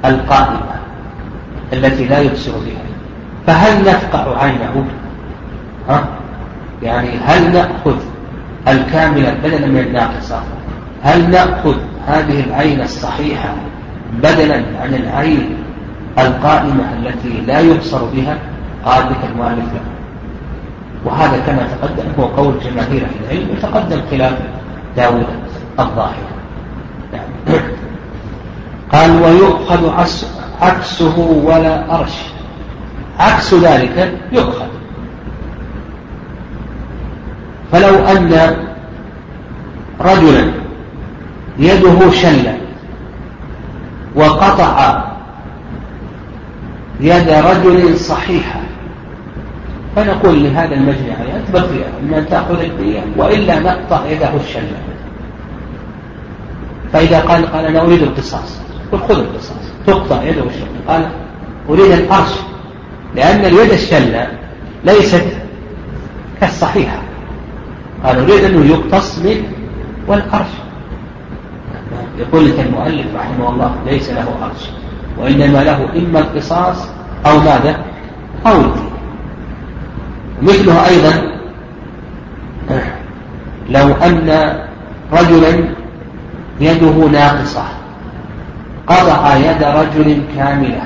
القائمة. 0.06 0.71
التي 1.74 2.06
لا 2.06 2.20
يبصر 2.20 2.52
بها. 2.52 2.84
فهل 3.48 3.82
نفقع 3.82 4.44
عينه؟ 4.44 4.86
ها؟ 5.90 6.04
يعني 6.84 7.10
هل 7.26 7.54
نأخذ 7.54 7.96
الكاملة 8.68 9.34
بدلا 9.44 9.68
من 9.68 9.80
الناقصة 9.80 10.42
هل 11.04 11.30
نأخذ 11.32 11.76
هذه 12.08 12.44
العين 12.44 12.82
الصحيحة 12.82 13.54
بدلا 14.24 14.56
عن 14.56 14.94
العين 14.94 15.56
القائمة 16.20 16.84
التي 17.00 17.42
لا 17.48 17.60
يبصر 17.60 18.06
بها؟ 18.06 18.38
قال 18.86 19.04
بك 19.04 19.30
المؤلف 19.34 19.74
له. 19.74 19.82
وهذا 21.06 21.38
كما 21.48 21.68
تقدم 21.82 22.04
هو 22.20 22.26
قول 22.26 22.54
جماهير 22.60 23.08
العلم 23.24 23.48
وتقدم 23.50 24.02
خلاف 24.12 24.34
داود 24.98 25.26
الظاهر. 25.80 26.16
يعني 27.14 27.60
قال 28.94 29.22
ويؤخذ 29.24 29.90
عكسه 30.62 31.20
ولا 31.44 32.00
أرش. 32.00 32.18
عكس 33.20 33.54
ذلك 33.54 34.18
يؤخذ. 34.32 34.66
فلو 37.72 37.96
أن 37.96 38.56
رجلا 40.02 40.52
يده 41.60 42.12
شلة 42.12 42.58
وقطع 44.16 45.04
يد 47.00 47.30
رجل 47.30 47.98
صحيحة 47.98 48.60
فنقول 49.96 50.44
لهذا 50.44 50.76
المجني 50.76 51.12
عليه 51.20 51.44
بقي 51.54 52.00
إما 52.04 52.18
أن 52.18 52.30
تأخذ 52.30 52.62
الدية 52.62 53.02
وإلا 53.18 53.60
نقطع 53.60 54.06
يده 54.06 54.36
الشلة. 54.36 54.78
فإذا 56.94 57.20
قال 57.20 57.46
قال 57.46 57.66
أنا 57.66 57.82
أريد 57.82 58.02
القصاص. 58.02 58.62
قل 58.92 59.00
خذ 59.00 59.20
القصاص 59.20 59.72
تقطع 59.88 60.24
يده 60.24 60.44
الشلة 60.44 60.68
قال 60.88 61.10
أريد 61.70 61.92
الأرش 61.92 62.32
لأن 63.16 63.46
اليد 63.46 63.72
الشلة 63.72 64.28
ليست 64.86 65.26
كالصحيحة. 66.42 67.02
قال 68.06 68.20
أريد 68.20 68.44
أنه 68.44 68.66
يقتص 68.66 69.20
منه 69.20 69.44
والأرش. 70.08 70.50
يقول 72.20 72.50
لك 72.50 72.60
المؤلف 72.60 73.06
رحمه 73.16 73.50
الله 73.50 73.76
ليس 73.86 74.10
له 74.10 74.28
أرش 74.46 74.70
وإنما 75.18 75.64
له 75.64 75.90
إما 75.96 76.20
القصاص 76.20 76.90
أو 77.26 77.40
ماذا؟ 77.40 77.84
أو 78.48 78.62
الدين 78.62 78.92
مثله 80.42 80.88
أيضا 80.88 81.32
لو 83.70 83.94
أن 83.94 84.56
رجلا 85.14 85.64
يده 86.60 87.08
ناقصة 87.12 87.64
قطع 88.88 89.36
يد 89.36 89.64
رجل 89.64 90.22
كاملة. 90.36 90.82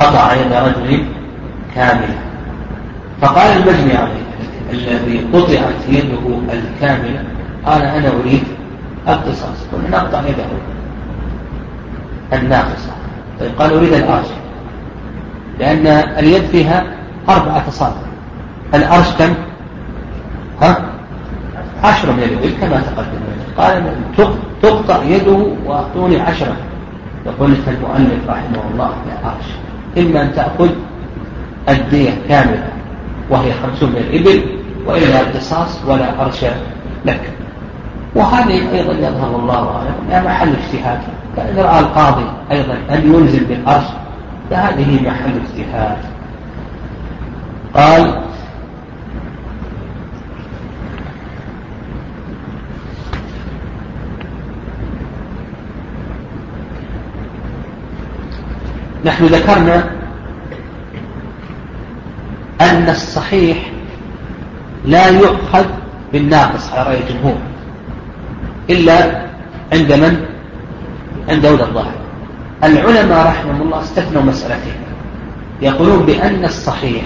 قطع 0.00 0.34
يد 0.34 0.52
رجل 0.52 1.04
كاملة. 1.74 2.18
فقال 3.20 3.46
المجني 3.56 3.98
الذي 4.72 5.26
قطعت 5.32 5.88
يده 5.88 6.38
الكاملة 6.52 7.24
قال 7.66 7.82
أنا 7.82 8.08
أريد 8.08 8.44
القصاص. 9.08 9.66
قلنا 9.72 10.02
نقطع 10.02 10.20
يده 10.20 10.44
الناقصة. 12.32 12.92
طيب 13.40 13.50
قال 13.58 13.72
أريد 13.72 13.92
الأرش. 13.92 14.26
لأن 15.58 15.86
اليد 16.18 16.42
فيها 16.42 16.84
أربعة 17.28 17.64
أصابع. 17.68 18.08
الأرش 18.74 19.10
كم؟ 19.18 19.34
ها؟ 20.62 20.97
عشرة 21.84 22.12
من 22.12 22.22
اليد 22.22 22.54
كما 22.60 22.80
تقدم. 22.80 23.18
قال 23.58 23.82
تقطع 24.62 25.02
يده 25.02 25.46
وأعطوني 25.66 26.20
عشرة. 26.20 26.56
لك 27.26 27.68
المؤلف 27.68 28.28
رحمه 28.28 28.62
الله 28.72 28.88
لا 28.88 29.30
أرش 29.30 29.46
إما 29.98 30.22
أن 30.22 30.34
تأخذ 30.34 30.68
الدية 31.68 32.10
كاملة 32.28 32.68
وهي 33.30 33.52
خمسون 33.52 33.90
من 33.90 33.96
الإبل 33.96 34.42
وإلا 34.86 35.20
القصاص 35.20 35.78
ولا 35.86 36.22
أرش 36.24 36.44
لك. 37.06 37.20
وهذه 38.14 38.72
أيضا 38.72 38.92
يظهر 38.92 39.36
الله 39.36 39.76
أعلم 39.76 39.94
محل 40.26 40.48
اجتهاد. 40.48 41.00
فإذا 41.36 41.62
رأى 41.62 41.80
القاضي 41.80 42.24
أيضا 42.50 42.74
أن 42.90 43.14
ينزل 43.14 43.44
بالأرش 43.44 43.84
فهذه 44.50 45.02
محل 45.02 45.32
اجتهاد. 45.44 45.96
قال 47.74 48.20
نحن 59.04 59.24
ذكرنا 59.24 59.90
أن 62.60 62.88
الصحيح 62.88 63.70
لا 64.84 65.06
يؤخذ 65.08 65.64
بالناقص 66.12 66.72
على 66.72 66.88
رأي 66.88 67.00
الجمهور. 67.00 67.38
إلا 68.70 69.22
عند 69.72 69.92
من؟ 69.92 70.24
عند 71.28 71.46
أولى 71.46 71.62
الظاهر. 71.62 71.94
العلماء 72.64 73.26
رحمهم 73.26 73.62
الله 73.62 73.80
استثنوا 73.80 74.22
مسألتين. 74.22 74.76
يقولون 75.62 76.06
بأن 76.06 76.44
الصحيح 76.44 77.02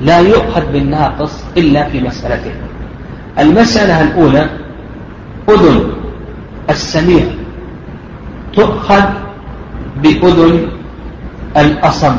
لا 0.00 0.18
يؤخذ 0.18 0.72
بالناقص 0.72 1.44
إلا 1.56 1.88
في 1.88 2.00
مسألتين. 2.00 2.54
المسألة 3.38 4.02
الأولى 4.02 4.48
أذن 5.48 5.92
السميع 6.70 7.24
تؤخذ 8.52 9.04
بأذن 10.02 10.77
الأصم 11.58 12.16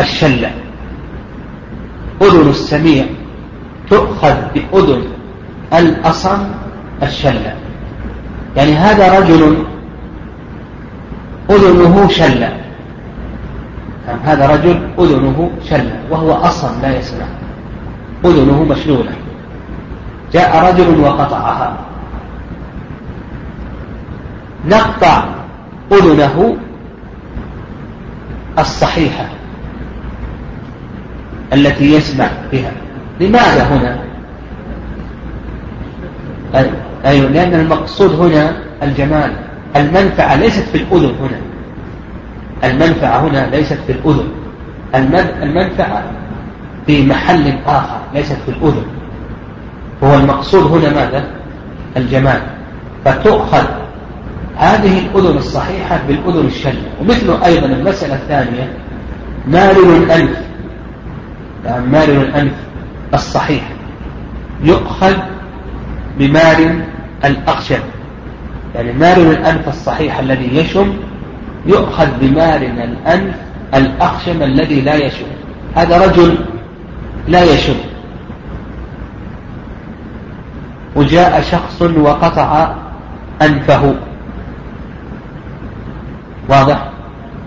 الشلة. 0.00 0.50
أذن 2.22 2.48
السميع 2.48 3.04
تؤخذ 3.90 4.34
بأذن 4.54 5.02
الأصم 5.74 6.38
الشلة. 7.02 7.54
يعني 8.56 8.72
هذا 8.74 9.18
رجل 9.20 9.56
أذنه 11.50 12.08
شلة. 12.08 12.56
نعم 14.06 14.18
هذا 14.24 14.46
رجل 14.46 14.88
أذنه 14.98 15.50
شلة 15.64 16.00
وهو 16.10 16.32
أصم 16.32 16.82
لا 16.82 16.98
يسمع. 16.98 17.26
أذنه 18.24 18.62
مشلولة. 18.62 19.12
جاء 20.32 20.72
رجل 20.72 21.00
وقطعها. 21.00 21.76
نقطع 24.66 25.24
أذنه 25.92 26.56
الصحيحة 28.58 29.28
التي 31.52 31.94
يسمع 31.94 32.28
بها. 32.52 32.72
لماذا 33.20 33.62
هنا؟ 33.64 33.98
أيوة 37.04 37.30
لأن 37.30 37.54
المقصود 37.54 38.12
هنا 38.20 38.56
الجمال. 38.82 39.32
المنفعة 39.76 40.36
ليست 40.36 40.62
في 40.62 40.78
الأذن 40.78 41.14
هنا. 41.20 41.40
المنفعة 42.64 43.20
هنا 43.20 43.50
ليست 43.56 43.78
في 43.86 43.92
الأذن. 43.92 44.28
المنفعة 45.42 46.02
في 46.86 47.06
محل 47.06 47.54
آخر 47.66 48.00
ليست 48.14 48.38
في 48.46 48.48
الأذن. 48.48 48.84
هو 50.04 50.14
المقصود 50.14 50.72
هنا 50.72 50.94
ماذا؟ 50.94 51.24
الجمال. 51.96 52.40
فتؤخذ 53.04 53.64
هذه 54.56 54.98
الأذن 54.98 55.36
الصحيحة 55.36 56.00
بالأذن 56.08 56.46
الشلة 56.46 56.90
ومثل 57.00 57.42
أيضا 57.42 57.66
المسألة 57.66 58.14
الثانية 58.14 58.72
مارل 59.48 59.96
الأنف. 59.96 60.38
يعني 61.64 61.86
مارل 61.86 62.16
الأنف 62.16 62.52
الصحيح. 63.14 63.62
يؤخذ 64.64 65.16
بمارل 66.18 66.84
الأخشب. 67.24 67.80
يعني 68.74 68.92
مارل 68.92 69.30
الأنف 69.30 69.68
الصحيح 69.68 70.18
الذي 70.18 70.56
يشم 70.56 70.96
يؤخذ 71.66 72.08
بمارل 72.20 72.80
الأنف 72.80 73.34
الأخشم 73.74 74.42
الذي 74.42 74.80
لا 74.80 74.94
يشم. 74.94 75.26
هذا 75.74 76.06
رجل 76.06 76.38
لا 77.28 77.44
يشم. 77.44 77.76
وجاء 80.96 81.40
شخص 81.40 81.82
وقطع 81.82 82.74
أنفه. 83.42 83.94
واضح؟ 86.48 86.88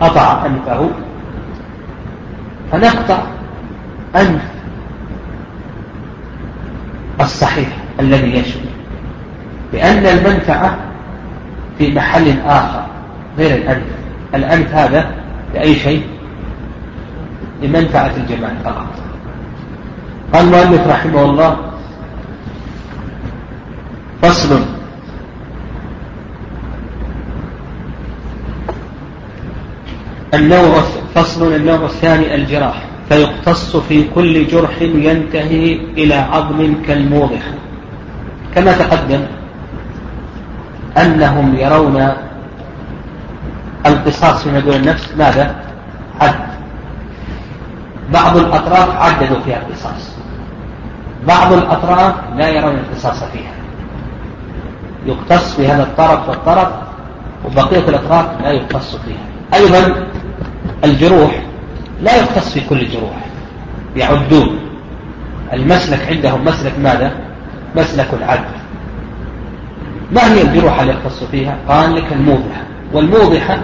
قطع 0.01 0.45
أنفه. 0.45 0.89
فنقطع 2.71 3.23
أنف 4.15 4.41
الصحيح 7.21 7.67
الذي 7.99 8.37
يشفي 8.37 8.69
لأن 9.73 10.05
المنفعة 10.05 10.77
في 11.77 11.91
محل 11.91 12.39
آخر 12.45 12.85
غير 13.37 13.55
الأنف. 13.55 13.83
الأنف 14.35 14.75
هذا 14.75 15.11
لأي 15.53 15.75
شيء؟ 15.75 16.07
لمنفعة 17.61 18.11
الجمال 18.17 18.55
فقط. 18.63 18.87
قال 20.33 20.45
المؤلف 20.45 20.87
رحمه 20.87 21.21
الله 21.23 21.57
فصل 24.21 24.74
النوع 30.35 30.81
فصل 31.15 31.53
النوع 31.53 31.85
الثاني 31.85 32.35
الجراح 32.35 32.83
فيقتص 33.09 33.75
في 33.75 34.03
كل 34.15 34.47
جرح 34.47 34.81
ينتهي 34.81 35.73
إلى 35.73 36.15
عظم 36.15 36.73
كالموضح. 36.87 37.41
كما 38.55 38.71
تقدم 38.71 39.21
أنهم 40.97 41.55
يرون 41.55 42.11
القصاص 43.85 44.43
في 44.43 44.61
دون 44.61 44.73
النفس 44.73 45.13
ماذا؟ 45.17 45.55
حد 46.19 46.35
بعض 48.13 48.37
الأطراف 48.37 48.89
عددوا 48.89 49.39
فيها 49.45 49.57
القصاص. 49.57 50.15
بعض 51.27 51.53
الأطراف 51.53 52.13
لا 52.37 52.49
يرون 52.49 52.75
القصاص 52.75 53.23
فيها. 53.23 53.53
يقتص 55.05 55.55
في 55.55 55.67
هذا 55.67 55.83
الطرف 55.83 56.29
والطرف 56.29 56.67
وبقية 57.45 57.89
الأطراف 57.89 58.25
لا 58.41 58.51
يقتص 58.51 58.95
فيها. 58.95 59.25
أيضا 59.53 60.07
الجروح 60.85 61.41
لا 62.01 62.15
يختص 62.15 62.53
في 62.53 62.61
كل 62.69 62.89
جروح 62.89 63.25
يعدون. 63.95 64.59
المسلك 65.53 66.07
عندهم 66.09 66.45
مسلك 66.45 66.79
ماذا؟ 66.79 67.11
مسلك 67.75 68.07
العد 68.13 68.45
ما 70.11 70.33
هي 70.33 70.41
الجروح 70.41 70.79
اللي 70.79 70.93
يختص 70.93 71.23
فيها؟ 71.23 71.57
قال 71.67 71.95
لك 71.95 72.05
الموضحة. 72.11 72.63
والموضحة 72.93 73.59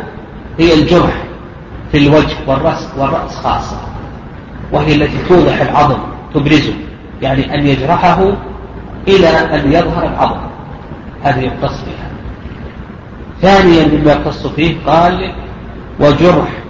هي 0.60 0.74
الجرح 0.74 1.24
في 1.92 1.98
الوجه 1.98 2.36
والرأس 2.48 2.88
والرأس 2.98 3.36
خاصة. 3.36 3.78
وهي 4.72 4.96
التي 4.96 5.18
توضح 5.30 5.62
العظم 5.62 6.00
تبرزه. 6.34 6.74
يعني 7.22 7.56
أن 7.56 7.68
يجرحه 7.68 8.34
إلى 9.08 9.28
أن 9.28 9.72
يظهر 9.72 10.08
العظم. 10.08 10.40
هذه 11.24 11.40
يختص 11.40 11.78
فيها. 11.78 12.12
ثانيا 13.42 13.88
مما 13.88 14.12
يختص 14.12 14.48
فيه 14.48 14.76
قال 14.86 15.34
وجرح. 16.00 16.61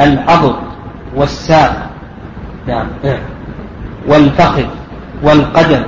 العضد 0.00 0.56
والساق 1.14 1.90
نعم. 2.66 2.86
والفخذ 4.08 4.64
والقدم 5.22 5.82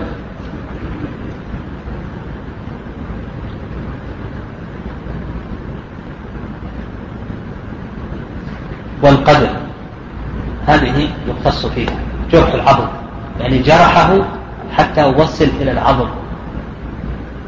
والقدم 9.02 9.50
هذه 10.66 11.08
يختص 11.28 11.66
فيها. 11.66 11.98
جرح 12.32 12.54
العضد 12.54 12.88
يعني 13.40 13.58
جرحه 13.58 14.18
حتى 14.72 15.04
وصل 15.04 15.48
إلى 15.60 15.70
العضد 15.70 16.08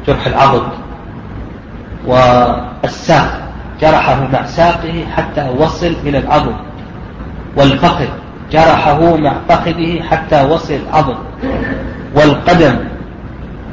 جرح 0.07 0.27
العضد 0.27 0.67
والساق 2.05 3.40
جرحه 3.81 4.27
مع 4.33 4.45
ساقه 4.45 5.05
حتى 5.15 5.49
وصل 5.57 5.93
إلى 6.05 6.17
العظم. 6.17 6.53
والفخذ 7.57 8.07
جرحه 8.51 9.15
مع 9.15 9.33
فخذه 9.49 10.01
حتى 10.09 10.43
وصل 10.43 10.73
العظم. 10.73 11.15
والقدم 12.15 12.75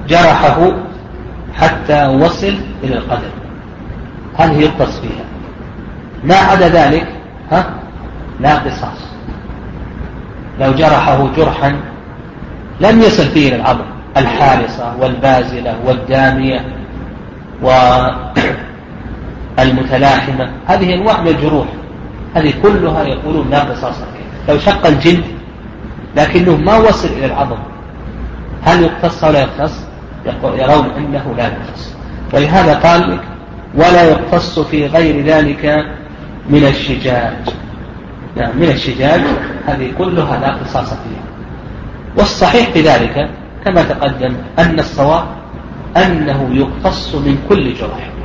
جرحه 0.08 0.72
حتى 1.54 2.06
وصل 2.06 2.54
إلى 2.84 2.94
القدم. 2.94 3.30
هذه 4.38 4.60
يقتص 4.60 5.00
فيها 5.00 5.24
ما 6.24 6.36
عدا 6.36 6.68
ذلك 6.68 7.06
ها؟ 7.52 7.70
لا 8.40 8.54
قصاص. 8.54 9.08
لو 10.60 10.72
جرحه 10.72 11.28
جرحا 11.36 11.76
لم 12.80 13.00
يصل 13.00 13.24
فيه 13.24 13.48
إلى 13.48 13.56
العظم. 13.56 13.84
الحارصة 14.16 14.96
والبازلة 15.00 15.74
والدامية 15.86 16.64
و 17.62 17.70
المتلاحمة. 19.58 20.50
هذه 20.66 20.94
أنواع 20.94 21.20
من 21.20 21.28
الجروح. 21.28 21.66
هذه 22.34 22.54
كلها 22.62 23.04
يقولون 23.04 23.50
لا 23.50 23.60
قصاص 23.60 23.94
لو 24.48 24.58
شق 24.58 24.86
الجلد 24.86 25.24
لكنه 26.16 26.56
ما 26.56 26.76
وصل 26.76 27.08
إلى 27.08 27.26
العظم. 27.26 27.58
هل 28.62 28.82
يقتص 28.82 29.24
ولا 29.24 29.40
يقتص؟ 29.40 29.72
يرون 30.44 30.90
أنه 30.96 31.34
لا 31.36 31.44
يقتص. 31.44 31.94
ولهذا 32.34 32.74
قال 32.74 33.10
لك 33.10 33.20
ولا 33.74 34.02
يقتص 34.02 34.58
في 34.58 34.86
غير 34.86 35.24
ذلك 35.24 35.86
من 36.50 36.64
الشجاج. 36.64 37.34
نعم 38.36 38.56
من 38.56 38.68
الشجاج 38.68 39.20
هذه 39.66 39.92
كلها 39.98 40.40
لا 40.40 40.54
قصاص 40.54 40.88
فيها. 40.88 41.24
والصحيح 42.16 42.70
في 42.70 42.80
ذلك 42.80 43.30
كما 43.64 43.82
تقدم 43.82 44.34
أن 44.58 44.78
الصواب 44.78 45.26
أنه 45.96 46.48
يقتص 46.52 47.14
من 47.14 47.38
كل 47.48 47.74
جرح. 47.74 48.17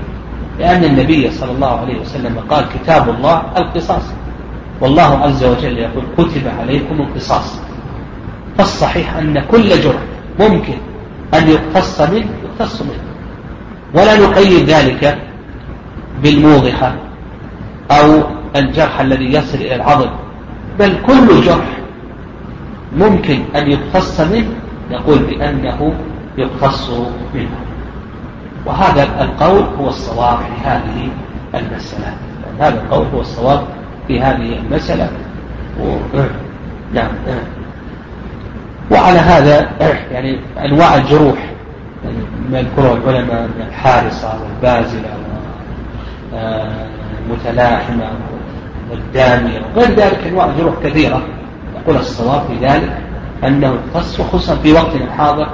لأن 0.60 0.84
النبي 0.84 1.32
صلى 1.32 1.52
الله 1.52 1.80
عليه 1.80 2.02
وسلم 2.02 2.40
قال 2.50 2.66
كتاب 2.70 3.10
الله 3.10 3.44
القصاص. 3.58 4.04
والله 4.82 5.18
عز 5.18 5.44
وجل 5.44 5.78
يقول 5.78 6.04
كتب 6.18 6.48
عليكم 6.60 7.02
القصاص. 7.02 7.60
فالصحيح 8.58 9.16
أن 9.16 9.44
كل 9.52 9.70
جرح 9.70 10.02
ممكن 10.40 10.78
أن 11.34 11.50
يقتص 11.50 12.02
منه 12.02 12.30
يقتص 12.44 12.82
منه. 12.82 13.04
ولا 13.94 14.20
نقيد 14.20 14.70
ذلك 14.70 15.18
بالموضحة 16.24 16.96
أو 17.92 18.24
الجرح 18.56 19.00
الذي 19.00 19.34
يصل 19.34 19.58
إلى 19.58 19.76
العظم. 19.76 20.10
بل 20.80 20.98
كل 21.06 21.42
جرح 21.42 21.78
ممكن 22.98 23.44
أن 23.56 23.72
يقتص 23.72 24.22
منه 24.22 24.54
نقول 24.92 25.20
بأنه 25.20 25.94
يقتص 26.38 26.92
منه. 27.36 27.58
وهذا 28.66 29.04
القول 29.22 29.64
هو 29.80 29.88
الصواب 29.88 30.38
في 30.38 30.68
هذه 30.68 31.10
المسألة. 31.56 32.14
هذا 32.60 32.82
القول 32.82 33.08
هو 33.14 33.22
الصواب 33.22 33.64
في 34.08 34.22
هذه 34.22 34.60
المسألة. 34.60 35.10
و... 35.80 35.96
نعم. 36.94 37.10
وعلى 38.92 39.20
هذا 39.20 39.70
يعني 40.12 40.40
أنواع 40.66 40.96
الجروح 40.96 41.38
يعني 42.06 42.18
ما 42.52 42.60
يذكره 42.60 42.94
العلماء 42.94 43.42
من 43.42 43.66
الحارصة 43.68 44.34
والبازلة 44.44 45.10
والمتلاحمة 46.34 48.10
والدامية 48.92 49.62
وغير 49.76 49.90
ذلك 49.90 50.28
أنواع 50.28 50.50
جروح 50.58 50.76
كثيرة. 50.84 51.22
يقول 51.82 51.96
الصواب 51.96 52.42
في 52.48 52.66
ذلك 52.66 52.98
أنه 53.44 53.78
يختص 53.96 54.22
خصوصا 54.22 54.56
في 54.56 54.74
وقتنا 54.74 55.04
الحاضر 55.04 55.48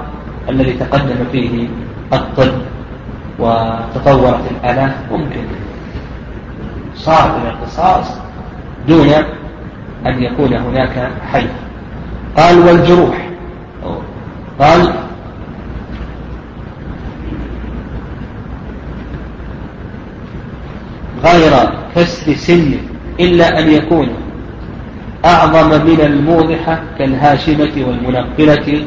الذي 0.48 0.72
تقدم 0.72 1.24
فيه 1.32 1.68
الطب. 2.12 2.52
وتطورت 3.40 4.40
الآلات 4.50 4.92
ممكن. 5.12 5.42
صار 6.94 7.38
من 7.38 7.46
القصاص 7.50 8.06
دون 8.88 9.08
أن 10.06 10.22
يكون 10.22 10.54
هناك 10.54 11.10
حي 11.32 11.46
قال 12.36 12.58
والجروح. 12.58 13.28
قال 14.60 14.92
غير 21.24 21.52
كسر 21.96 22.34
سن 22.34 22.74
إلا 23.20 23.58
أن 23.58 23.70
يكون 23.70 24.08
أعظم 25.24 25.86
من 25.86 26.00
الموضحة 26.00 26.82
كالهاشمة 26.98 27.72
والمنقلة 27.88 28.84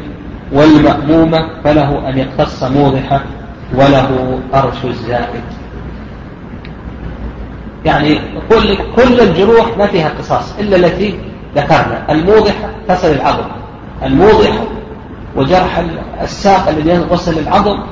والمأمومة 0.51 1.49
فله 1.63 2.09
أن 2.09 2.17
يقتص 2.17 2.63
موضحة 2.63 3.23
وله 3.73 4.39
أرش 4.53 4.85
الزائد. 4.85 5.43
يعني 7.85 8.19
كل 8.49 8.77
كل 8.95 9.21
الجروح 9.21 9.77
ما 9.77 9.87
فيها 9.87 10.09
قصاص 10.09 10.59
إلا 10.59 10.75
التي 10.75 11.19
ذكرنا. 11.55 12.11
الموضحة 12.11 12.69
تصل 12.87 13.07
العظم. 13.07 13.45
الموضحة 14.03 14.63
وجرح 15.35 15.83
الساق 16.21 16.69
الذي 16.69 16.89
يغسل 16.89 17.39
العظم 17.39 17.83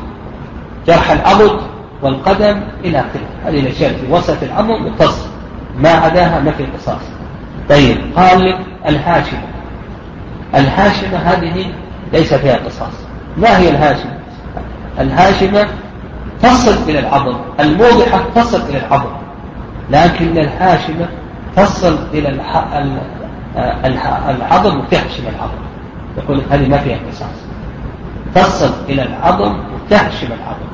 جرح 0.88 1.12
العضد 1.12 1.60
والقدم 2.02 2.62
إلى 2.84 3.00
آخره. 3.00 3.28
هذه 3.46 3.60
الأشياء 3.60 3.94
في 3.94 4.12
وسط 4.12 4.44
العظم 4.44 4.86
مقتص 4.86 5.28
ما 5.78 5.90
عداها 5.90 6.40
ما 6.40 6.52
في 6.52 6.66
قصاص. 6.66 7.02
طيب 7.70 7.98
قال 8.16 8.46
لك 8.50 8.60
الهاشمة. 8.88 9.42
الهاشمة 10.56 11.18
هذه 11.18 11.66
ليس 12.14 12.34
فيها 12.34 12.56
قصاص. 12.56 12.94
ما 13.38 13.58
هي 13.58 13.70
الهاشمة؟ 13.70 14.21
الهاشمة 15.00 15.68
تصل 16.42 16.90
إلى 16.90 17.00
العظم 17.00 17.36
الموضحة 17.60 18.24
تصل 18.36 18.62
إلى 18.70 18.78
العظم 18.78 19.12
لكن 19.90 20.38
الهاشمة 20.38 21.08
تصل 21.56 21.98
إلى 22.14 22.30
العظم 24.26 24.80
وتهشم 24.80 25.24
العظم. 25.36 25.62
يقول 26.18 26.42
هذه 26.52 26.68
ما 26.68 26.78
فيها 26.78 26.98
قصاص. 27.12 27.38
تصل 28.36 28.72
إلى 28.90 29.04
العظم 29.04 29.56
وتهشم 29.74 30.28
العظم. 30.28 30.72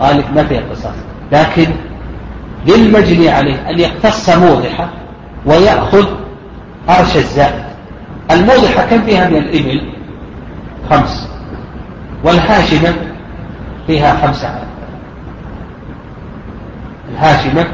قال 0.00 0.18
لك 0.18 0.30
ما 0.34 0.44
فيها 0.44 0.60
قصاص. 0.70 0.94
لكن 1.32 1.66
للمجني 2.66 3.28
عليه 3.28 3.70
أن 3.70 3.78
يقتص 3.78 4.30
موضحة 4.30 4.88
ويأخذ 5.46 6.06
أرش 6.88 7.16
الزائد. 7.16 7.64
الموضحة 8.30 8.86
كم 8.86 9.02
فيها 9.02 9.28
من 9.28 9.36
الإبل؟ 9.36 9.82
خمس. 10.90 11.28
والهاشمة 12.24 12.94
فيها 13.88 14.26
خمسة. 14.26 14.54
الهاشمة 17.12 17.66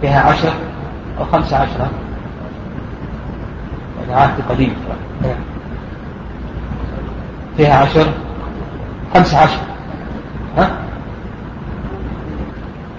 فيها 0.00 0.20
عشر 0.20 0.52
أو 1.18 1.24
خمسة 1.24 1.56
عشرة. 1.56 1.90
هذا 4.00 4.14
عهد 4.16 4.40
قديم. 4.48 4.74
فيها 7.56 7.74
عشر 7.74 8.06
خمسة 9.14 9.38
عشر. 9.38 9.60
ها؟ 10.58 10.70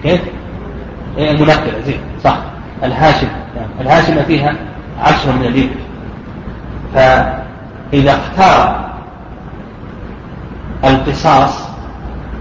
كيف؟ 0.02 0.20
هي 1.16 1.30
المنكرة 1.30 1.80
زين 1.86 2.00
صح. 2.24 2.38
الهاشم 2.82 3.28
الهاشمة 3.80 4.22
فيها 4.22 4.54
عشر 5.00 5.32
من 5.32 5.44
الإبل 5.44 5.76
فإذا 6.94 8.16
اختار 8.16 8.90
القصاص 10.84 11.63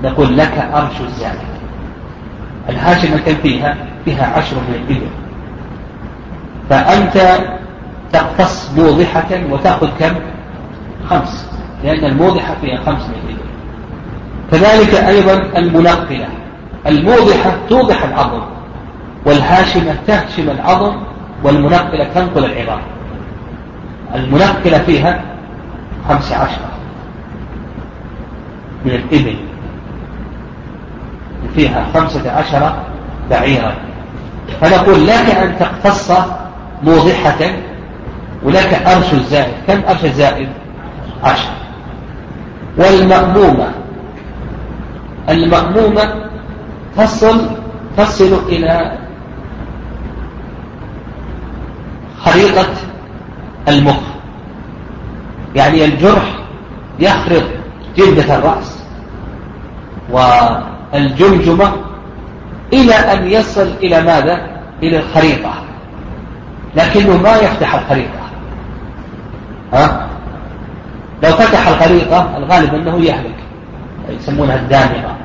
نقول 0.04 0.38
لك 0.38 0.70
أرش 0.74 1.02
الزائد 1.02 1.54
الهاشمة 2.70 3.18
كم 3.18 3.36
فيها؟ 3.36 3.78
فيها 4.06 4.38
عشر 4.38 4.56
من 4.56 4.76
الإبل. 4.76 5.08
فأنت 6.70 7.40
تقتص 8.12 8.72
موضحة 8.78 9.30
وتأخذ 9.52 9.90
كم؟ 10.00 10.16
خمس. 11.10 11.50
لأن 11.84 12.06
الموضحة 12.06 12.56
فيها 12.62 12.78
خمس 12.86 13.02
من 13.02 13.16
الإبل. 13.24 13.44
كذلك 14.52 15.04
أيضا 15.08 15.34
المنقلة. 15.58 16.28
الموضحة 16.88 17.52
توضح 17.70 18.04
العظم 18.04 18.42
والهاشمة 19.26 19.96
تهشم 20.08 20.50
العظم 20.50 20.96
والمنقلة 21.44 22.04
تنقل 22.16 22.46
العظام. 22.46 22.82
المنقلة 24.16 24.78
فيها 24.78 25.22
خمس 26.10 26.32
عشرة 26.32 26.70
من 28.86 28.92
الإبل. 28.92 29.53
فيها 31.56 31.86
خمسة 31.94 32.32
عشر 32.32 32.74
بعيرا. 33.30 33.76
فنقول 34.62 35.08
لك 35.08 35.30
أن 35.30 35.60
تقتص 35.60 36.12
موضحة 36.84 37.40
ولك 38.44 38.74
أرش 38.74 39.14
الزائد. 39.14 39.54
كم 39.68 39.82
أرش 39.90 40.06
الزائد؟ 40.06 40.50
عشر. 41.24 41.50
والمأمومة 42.78 43.72
المأمومة 45.30 46.14
تصل 46.98 47.50
تصل 47.98 48.40
إلى 48.50 48.98
خريطة 52.26 52.68
المخ. 53.68 54.00
يعني 55.56 55.86
الجرح 55.86 56.24
يخرط 57.00 57.44
جلدة 57.98 58.36
الرأس 58.36 58.84
والجمجمة 60.94 61.72
إلى 62.74 62.94
أن 62.94 63.28
يصل 63.28 63.68
إلى 63.84 64.02
ماذا؟ 64.02 64.42
إلى 64.84 65.00
الخريطة. 65.00 65.54
لكنه 66.76 67.18
ما 67.18 67.36
يفتح 67.36 67.76
الخريطة. 67.76 68.24
ها؟ 69.74 70.08
لو 71.24 71.32
فتح 71.32 71.68
الخريطة 71.68 72.38
الغالب 72.38 72.76
أنه 72.76 73.00
يهلك. 73.00 73.36
يسمونها 74.10 74.56
الدامغة. 74.56 75.16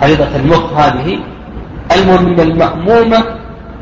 خريطة 0.00 0.36
المخ 0.36 0.72
هذه. 0.72 1.18
المهم 1.96 2.26
أن 2.26 2.40
المأمومة 2.40 3.24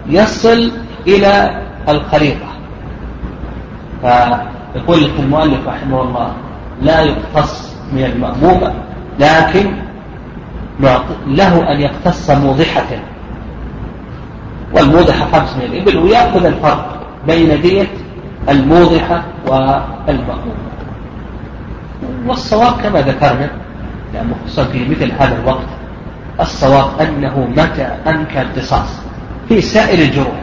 يصل 0.07 0.73
إلى 1.07 1.61
الخريطة. 1.89 2.51
فيقول 4.03 5.05
لك 5.05 5.11
المؤلف 5.19 5.69
رحمه 5.69 6.03
الله 6.03 6.33
لا 6.83 7.01
يقتص 7.01 7.75
من 7.93 8.05
المأمومة 8.05 8.75
لكن 9.19 9.90
له 11.27 11.73
أن 11.73 11.81
يقتص 11.81 12.31
موضحة. 12.31 12.87
والموضحة 14.73 15.27
خمس 15.33 15.57
من 15.57 15.63
الإبل 15.63 15.97
ويأخذ 15.97 16.45
الفرق 16.45 17.01
بين 17.27 17.61
دية 17.61 17.89
الموضحة 18.49 19.23
والمأمومة 19.47 20.71
والصواب 22.27 22.81
كما 22.83 23.01
ذكرنا 23.01 23.51
يعني 24.15 24.29
خصوصا 24.45 24.65
في 24.65 24.89
مثل 24.89 25.13
هذا 25.19 25.39
الوقت 25.43 25.67
الصواب 26.41 26.89
أنه 27.01 27.49
متى 27.57 27.83
أمكن 27.83 28.41
القصاص. 28.41 29.01
في 29.49 29.61
سائر 29.61 29.99
الجروح. 30.03 30.41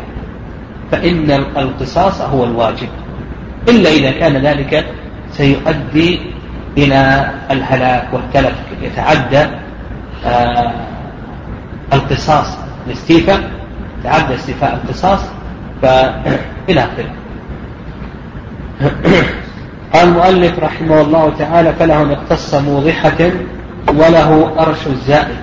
فإن 0.92 1.32
القصاص 1.58 2.22
هو 2.22 2.44
الواجب. 2.44 2.88
إلا 3.70 3.90
إذا 3.90 4.12
كان 4.12 4.38
ذلك 4.38 4.86
سيؤدي 5.32 6.20
إلى 6.78 7.32
الهلاك 7.52 8.08
والتلف 8.14 8.56
يتعدى 8.82 9.46
آه 10.26 10.74
القصاص 11.94 12.58
الاستيفاء 12.88 13.52
تعدى 14.04 14.36
استيفاء 14.36 14.82
القصاص 14.84 15.20
فإلى 15.82 16.80
آخره. 16.88 17.12
قال 19.94 20.08
المؤلف 20.08 20.60
رحمه 20.60 21.02
الله 21.02 21.34
تعالى 21.40 21.74
فله 21.74 22.02
أن 22.02 22.12
اقتص 22.12 22.56
موضحة 22.56 23.32
وله 23.88 24.54
أرش 24.60 24.88
الزائد. 24.88 25.38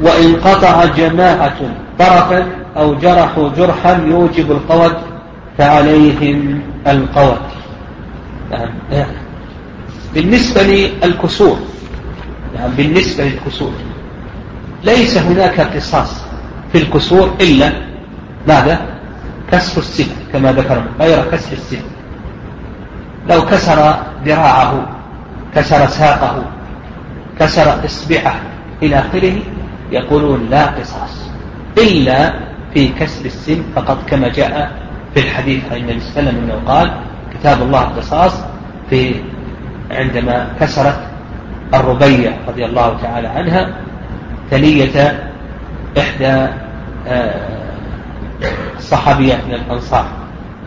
وإن 0.00 0.36
قطع 0.36 0.84
جماعة 0.84 1.56
طرفا 1.98 2.46
أو 2.76 2.94
جرحوا 2.94 3.48
جرحا 3.48 4.00
يوجب 4.06 4.52
القود 4.52 5.15
فعليهم 5.58 6.60
القود 6.86 7.38
نعم 8.50 9.06
بالنسبة 10.14 10.62
للكسور 10.62 11.58
نعم 12.54 12.70
بالنسبة 12.70 13.24
للكسور. 13.24 13.72
ليس 14.84 15.18
هناك 15.18 15.60
قصاص 15.60 16.24
في 16.72 16.78
الكسور 16.78 17.34
إلا 17.40 17.72
ماذا؟ 18.48 18.80
كسر 19.52 19.80
السن 19.80 20.06
كما 20.32 20.52
ذكرنا 20.52 20.86
غير 21.00 21.24
كسر 21.32 21.52
السن. 21.52 21.82
لو 23.30 23.42
كسر 23.46 23.96
ذراعه 24.24 24.88
كسر 25.54 25.86
ساقه 25.86 26.44
كسر 27.40 27.84
إصبعه 27.84 28.40
إلى 28.82 28.98
آخره 28.98 29.36
يقولون 29.92 30.46
لا 30.50 30.66
قصاص. 30.66 31.30
إلا 31.78 32.34
في 32.74 32.88
كسر 32.88 33.24
السن 33.24 33.62
فقط 33.76 33.98
كما 34.08 34.28
جاء 34.28 34.85
في 35.16 35.22
الحديث 35.22 35.62
عن 35.72 35.76
النبي 35.76 36.00
صلى 36.00 36.08
الله 36.08 36.20
عليه 36.20 36.28
وسلم 36.30 36.44
أنه 36.44 36.72
قال 36.72 36.90
كتاب 37.34 37.62
الله 37.62 37.82
القصاص 37.82 38.32
في 38.90 39.14
عندما 39.90 40.52
كسرت 40.60 41.00
الربيع 41.74 42.32
رضي 42.48 42.64
الله 42.64 42.96
تعالى 43.02 43.28
عنها 43.28 43.68
ثنية 44.50 45.28
إحدى 45.98 46.46
آه، 47.08 47.48
الصحابيات 48.76 49.38
من 49.48 49.54
الأنصار. 49.54 50.06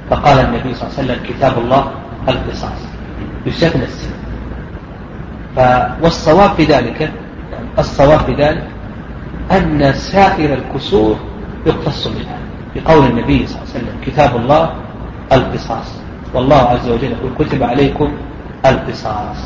فقال 0.10 0.40
النبي 0.40 0.74
صلى 0.74 0.88
الله 0.88 1.00
عليه 1.00 1.14
وسلم 1.14 1.20
كتاب 1.30 1.58
الله 1.58 1.92
القصاص. 2.30 2.80
يستثنى 3.46 3.84
السن 3.84 4.10
والصواب 6.02 6.52
في 6.58 6.64
ذلك 6.64 7.12
الصواب 7.80 8.20
في 8.20 8.34
ذلك 8.34 8.64
أن 9.52 9.94
سائر 9.94 10.54
الكسور 10.54 11.20
يقتص 11.66 12.08
منها 12.08 12.39
بقول 12.76 13.06
النبي 13.06 13.48
صلى 13.48 13.58
الله 13.58 13.70
عليه 13.76 13.80
وسلم 13.80 13.96
كتاب 14.06 14.36
الله 14.36 14.74
القصاص. 15.32 15.94
والله 16.34 16.56
عز 16.56 16.90
وجل 16.90 17.12
يقول 17.12 17.32
كتب 17.40 17.64
عليكم 17.64 18.12
القصاص. 18.66 19.38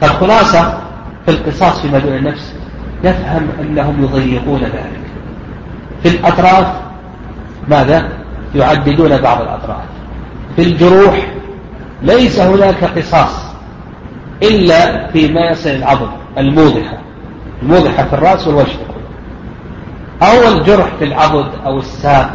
فالخلاصة 0.00 0.78
في 1.24 1.30
القصاص 1.30 1.80
فيما 1.80 1.98
دون 1.98 2.12
النفس 2.14 2.54
نفهم 3.04 3.48
أنهم 3.60 4.04
يضيقون 4.04 4.60
ذلك. 4.60 5.00
في 6.02 6.08
الأطراف 6.08 6.66
ماذا؟ 7.68 8.08
يعددون 8.54 9.16
بعض 9.16 9.40
الأطراف. 9.40 9.84
في 10.56 10.62
الجروح 10.62 11.26
ليس 12.02 12.40
هناك 12.40 12.84
قصاص 12.84 13.44
إلا 14.42 15.06
فيما 15.06 15.40
يصل 15.50 15.70
العظم 15.70 16.08
الموضحة. 16.38 16.98
الموضحة 17.62 18.04
في 18.04 18.12
الرأس 18.12 18.46
والوجه. 18.46 18.93
أو 20.22 20.48
الجرح 20.48 20.88
في 20.98 21.04
العضد 21.04 21.48
أو 21.66 21.78
الساق 21.78 22.30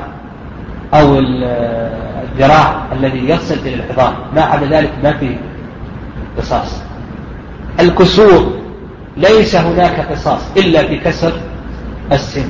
أو 0.94 1.20
الذراع 1.20 2.86
الذي 2.92 3.30
يصل 3.30 3.56
إلى 3.56 3.84
العظام. 3.84 4.14
ما 4.36 4.42
عدا 4.42 4.66
ذلك 4.66 4.92
ما 5.04 5.14
فيه 5.14 5.38
قصاص. 6.38 6.82
الكسور 7.80 8.60
ليس 9.18 9.56
هناك 9.56 10.12
قصاص 10.12 10.58
إلا 10.58 10.88
في 10.88 10.98
كسر 10.98 11.34
السن. 12.12 12.48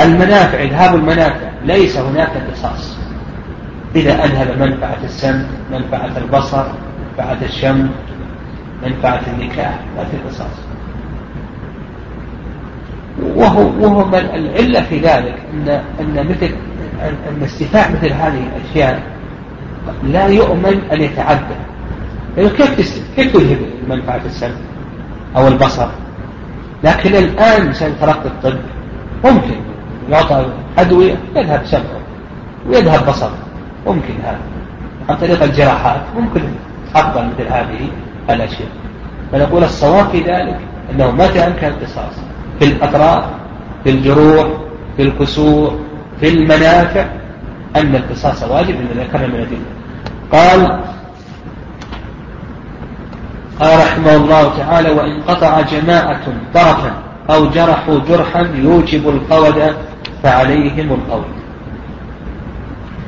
المنافع 0.00 0.62
إذهاب 0.62 0.94
المنافع 0.94 1.48
ليس 1.64 1.98
هناك 1.98 2.30
قصاص. 2.52 2.96
إذا 3.96 4.24
أذهب 4.24 4.58
منفعة 4.62 4.98
السمع 5.04 5.44
منفعة 5.72 6.10
البصر 6.16 6.64
منفعة 7.10 7.38
الشم 7.42 7.88
منفعة 8.86 9.22
النكاح 9.26 9.78
ما 9.96 10.04
في 10.04 10.16
قصاص. 10.28 10.67
وهو, 13.22 13.60
وهو 13.80 14.18
العلة 14.18 14.82
في 14.82 14.98
ذلك 14.98 15.34
أن, 15.54 15.68
أن 16.00 16.26
مثل 16.28 16.50
أن 17.02 17.42
استيفاء 17.42 17.90
مثل 17.90 18.12
هذه 18.12 18.42
الأشياء 18.56 19.02
لا 20.02 20.26
يؤمن 20.26 20.80
أن 20.92 21.00
يتعدى. 21.02 21.54
يعني 22.36 22.48
كيف 22.48 23.02
كيف 23.16 23.32
تذهب 23.32 23.58
منفعة 23.88 24.20
السمع 24.26 24.56
أو 25.36 25.48
البصر؟ 25.48 25.88
لكن 26.84 27.14
الآن 27.14 27.68
عشان 27.68 27.92
ترقى 28.00 28.26
الطب 28.26 28.58
ممكن 29.24 29.54
يعطى 30.10 30.46
أدوية 30.78 31.16
يذهب 31.36 31.66
سمعه 31.66 32.00
ويذهب 32.68 33.06
بصره 33.06 33.38
ممكن 33.86 34.14
هذا. 34.24 34.38
عن 35.08 35.16
طريق 35.16 35.42
الجراحات 35.42 36.00
ممكن 36.16 36.40
أفضل 36.94 37.26
مثل 37.26 37.52
هذه 37.52 37.88
الأشياء. 38.30 38.68
فنقول 39.32 39.64
الصواب 39.64 40.08
في 40.08 40.20
ذلك 40.20 40.56
أنه 40.90 41.10
متى 41.10 41.46
أمكن 41.46 41.66
القصاص؟ 41.66 42.14
في 42.58 42.64
الأطراف 42.64 43.24
في 43.84 43.90
الجروح 43.90 44.46
في 44.96 45.02
الكسور 45.02 45.80
في 46.20 46.28
المنافع 46.28 47.06
أن 47.76 47.94
القصاص 47.94 48.42
واجب 48.42 48.74
من 48.74 48.88
ذكرنا 48.96 49.26
من 49.26 49.34
الأدلة 49.34 49.58
قال 50.32 50.80
قال 53.60 53.78
رحمه 53.78 54.16
الله 54.16 54.56
تعالى 54.58 54.90
وإن 54.90 55.22
قطع 55.22 55.60
جماعة 55.60 56.20
طرفا 56.54 56.92
أو 57.30 57.48
جرحوا 57.50 57.98
جرحا 58.08 58.40
يوجب 58.54 59.08
القود 59.08 59.74
فعليهم 60.22 60.92
القود. 60.92 61.24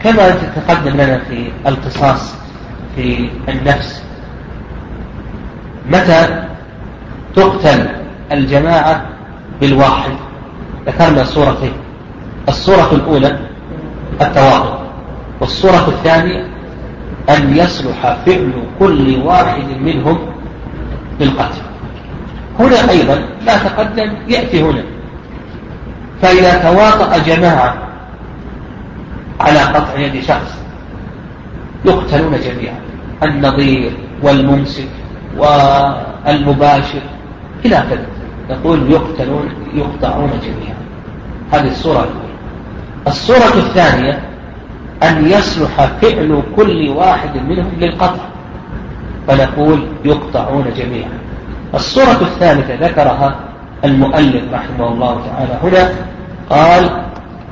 كما 0.03 0.31
تتقدم 0.31 0.91
لنا 0.91 1.19
في 1.19 1.53
القصاص 1.67 2.35
في 2.97 3.29
النفس 3.49 4.03
متى 5.91 6.45
تقتل 7.37 7.89
الجماعة 8.33 9.10
بالواحد. 9.61 10.13
ذكرنا 10.87 11.25
صورتين 11.25 11.73
الصورة 12.49 12.89
الأولى 12.93 13.39
التواطؤ 14.21 14.79
والصورة 15.41 15.89
الثانية 15.89 16.47
أن 17.31 17.57
يصلح 17.57 18.17
فعل 18.27 18.53
كل 18.79 19.17
واحد 19.25 19.65
منهم 19.81 20.19
للقتل 21.21 21.63
هنا 22.59 22.91
أيضا 22.91 23.15
ما 23.47 23.57
تقدم 23.57 24.13
يأتي 24.29 24.63
هنا. 24.63 24.83
فإذا 26.23 26.55
تواطأ 26.63 27.19
جماعة 27.19 27.75
على 29.41 29.59
قطع 29.59 29.99
يد 29.99 30.23
شخص 30.25 30.59
يقتلون 31.85 32.33
جميعا 32.41 32.81
النظير 33.23 33.93
والممسك 34.23 34.89
والمباشر 35.39 37.03
إلى 37.65 37.79
آخره. 37.79 38.07
يقول 38.51 38.93
يقتلون 38.93 39.49
يقطعون 39.75 40.31
جميعا. 40.43 40.77
هذه 41.53 41.71
الصورة 41.71 41.99
الأولى. 41.99 42.31
الصورة 43.07 43.59
الثانية 43.59 44.21
أن 45.03 45.27
يصلح 45.27 45.87
فعل 46.03 46.43
كل 46.57 46.89
واحد 46.89 47.37
منهم 47.37 47.73
للقطع 47.81 48.25
فنقول 49.29 49.87
يقطعون 50.05 50.65
جميعا. 50.77 51.11
الصورة 51.75 52.21
الثالثة 52.21 52.87
ذكرها 52.87 53.35
المؤلف 53.85 54.43
رحمه 54.53 54.89
الله 54.93 55.21
تعالى 55.27 55.59
هنا. 55.63 55.93
قال 56.51 56.91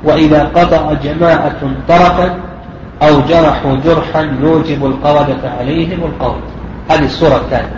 وإذا 0.04 0.44
قطع 0.44 0.92
جماعة 0.92 1.60
طرفا 1.88 2.34
أو 3.02 3.20
جرحوا 3.20 3.76
جرحا 3.84 4.38
يوجب 4.42 4.86
القودة 4.86 5.50
عليهم 5.58 6.04
القود 6.04 6.40
هذه 6.90 7.04
الصورة 7.04 7.36
الثالثة 7.36 7.76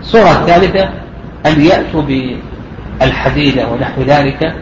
الصورة 0.00 0.30
الثالثة 0.30 0.88
أن 1.46 1.60
يأتوا 1.60 2.02
بالحديدة 3.04 3.68
ونحو 3.68 4.02
ذلك 4.02 4.54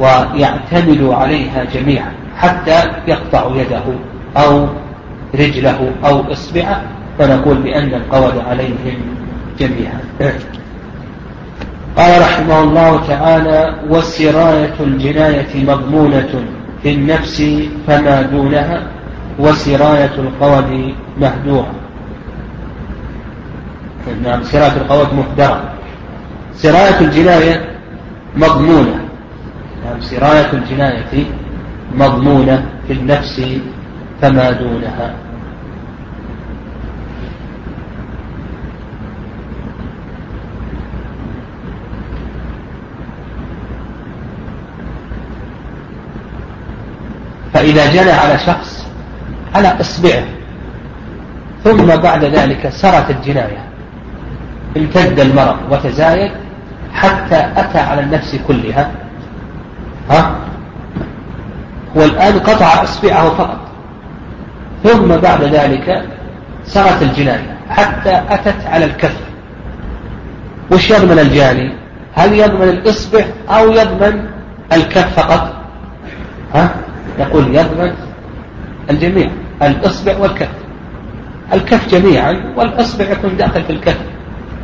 ويعتمدوا 0.00 1.14
عليها 1.14 1.64
جميعا 1.74 2.12
حتى 2.36 2.82
يقطع 3.06 3.50
يده 3.56 3.82
أو 4.36 4.66
رجله 5.34 5.90
أو 6.04 6.32
إصبعه 6.32 6.82
فنقول 7.18 7.56
بأن 7.56 7.94
القود 7.94 8.38
عليهم 8.48 8.98
جميعا. 9.58 10.00
قال 11.96 12.20
رحمه 12.20 12.60
الله 12.60 13.06
تعالى 13.06 13.74
وسراية 13.90 14.74
الجناية 14.80 15.64
مضمونة 15.64 16.44
في 16.82 16.94
النفس 16.94 17.42
فما 17.86 18.22
دونها 18.22 18.82
وسراية 19.38 20.14
القود 20.18 20.94
مهدورة. 21.20 21.72
نعم 24.24 24.42
سراية 24.42 24.76
القود 24.76 25.08
مهدرة. 25.14 25.77
سراية 26.62 27.00
الجناية 27.00 27.64
مضمونة. 28.36 28.98
نعم 29.84 30.00
سراية 30.00 30.52
الجناية 30.52 31.24
مضمونة 31.94 32.66
في 32.86 32.92
النفس 32.92 33.42
فما 34.22 34.50
دونها. 34.50 35.14
فإذا 47.54 47.92
جنى 47.92 48.10
على 48.10 48.38
شخص 48.38 48.86
على 49.54 49.80
إصبعه 49.80 50.24
ثم 51.64 51.86
بعد 51.86 52.24
ذلك 52.24 52.68
سرت 52.68 53.10
الجناية 53.10 53.64
امتد 54.76 55.20
المرض 55.20 55.56
وتزايد 55.70 56.30
حتى 56.98 57.46
أتى 57.56 57.78
على 57.78 58.00
النفس 58.00 58.36
كلها. 58.48 58.90
ها؟ 60.10 60.36
هو 61.96 62.04
الآن 62.04 62.38
قطع 62.38 62.82
إصبعه 62.82 63.30
فقط. 63.34 63.58
ثم 64.84 65.16
بعد 65.16 65.42
ذلك 65.42 66.04
سرت 66.64 67.02
الجناية. 67.02 67.56
حتى 67.70 68.22
أتت 68.30 68.66
على 68.66 68.84
الكف. 68.84 69.16
وش 70.72 70.90
يضمن 70.90 71.18
الجاني؟ 71.18 71.72
هل 72.14 72.32
يضمن 72.32 72.68
الإصبع 72.68 73.24
أو 73.48 73.72
يضمن 73.72 74.26
الكف 74.72 75.20
فقط؟ 75.20 75.54
ها؟ 76.54 76.74
يقول 77.18 77.54
يضمن 77.54 77.92
الجميع 78.90 79.30
الإصبع 79.62 80.16
والكف. 80.16 80.48
الكف 81.52 81.88
جميعا 81.88 82.52
والإصبع 82.56 83.04
يكون 83.04 83.36
داخل 83.36 83.64
في 83.64 83.70
الكف. 83.70 83.98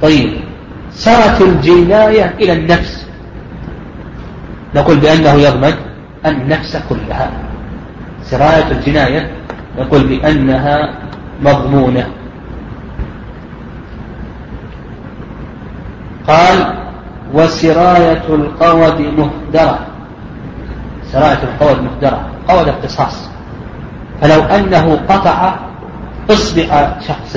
طيب. 0.03 0.54
سرت 0.95 1.41
الجناية 1.41 2.35
إلى 2.41 2.53
النفس. 2.53 3.07
نقول 4.75 4.97
بأنه 4.97 5.33
يضمن 5.33 5.75
النفس 6.27 6.77
كلها. 6.89 7.31
سراية 8.23 8.71
الجناية 8.71 9.31
نقول 9.79 10.07
بأنها 10.07 10.95
مضمونة. 11.43 12.07
قال 16.29 16.75
وسراية 17.35 18.25
القود 18.29 19.01
مهدرة. 19.01 19.79
سراية 21.13 21.43
القود 21.43 21.83
مهدرة. 21.83 22.35
قود 22.49 22.69
القصاص 22.69 23.29
فلو 24.21 24.43
أنه 24.43 24.97
قطع 25.09 25.55
إصبع 26.31 26.93
شخص 27.01 27.37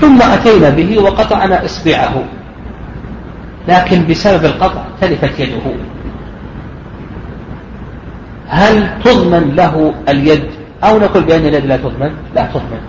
ثم 0.00 0.22
أتينا 0.22 0.70
به 0.70 0.98
وقطعنا 0.98 1.64
إصبعه. 1.64 2.24
لكن 3.68 4.06
بسبب 4.06 4.44
القطع 4.44 4.82
تلفت 5.00 5.40
يده. 5.40 5.66
هل 8.48 9.02
تضمن 9.04 9.54
له 9.56 9.94
اليد؟ 10.08 10.44
أو 10.84 10.98
نقول 10.98 11.22
بأن 11.22 11.46
اليد 11.46 11.66
لا 11.66 11.76
تضمن؟ 11.76 12.10
لا 12.34 12.46
تضمن. 12.46 12.80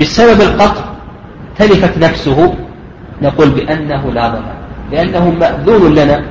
بسبب 0.00 0.40
القطع 0.40 0.84
تلفت 1.58 1.98
نفسه 1.98 2.54
نقول 3.22 3.50
بأنه 3.50 4.12
لا 4.12 4.28
ضمان 4.28 4.58
لأنه 4.92 5.30
مأذون 5.30 5.94
لنا 5.94 6.22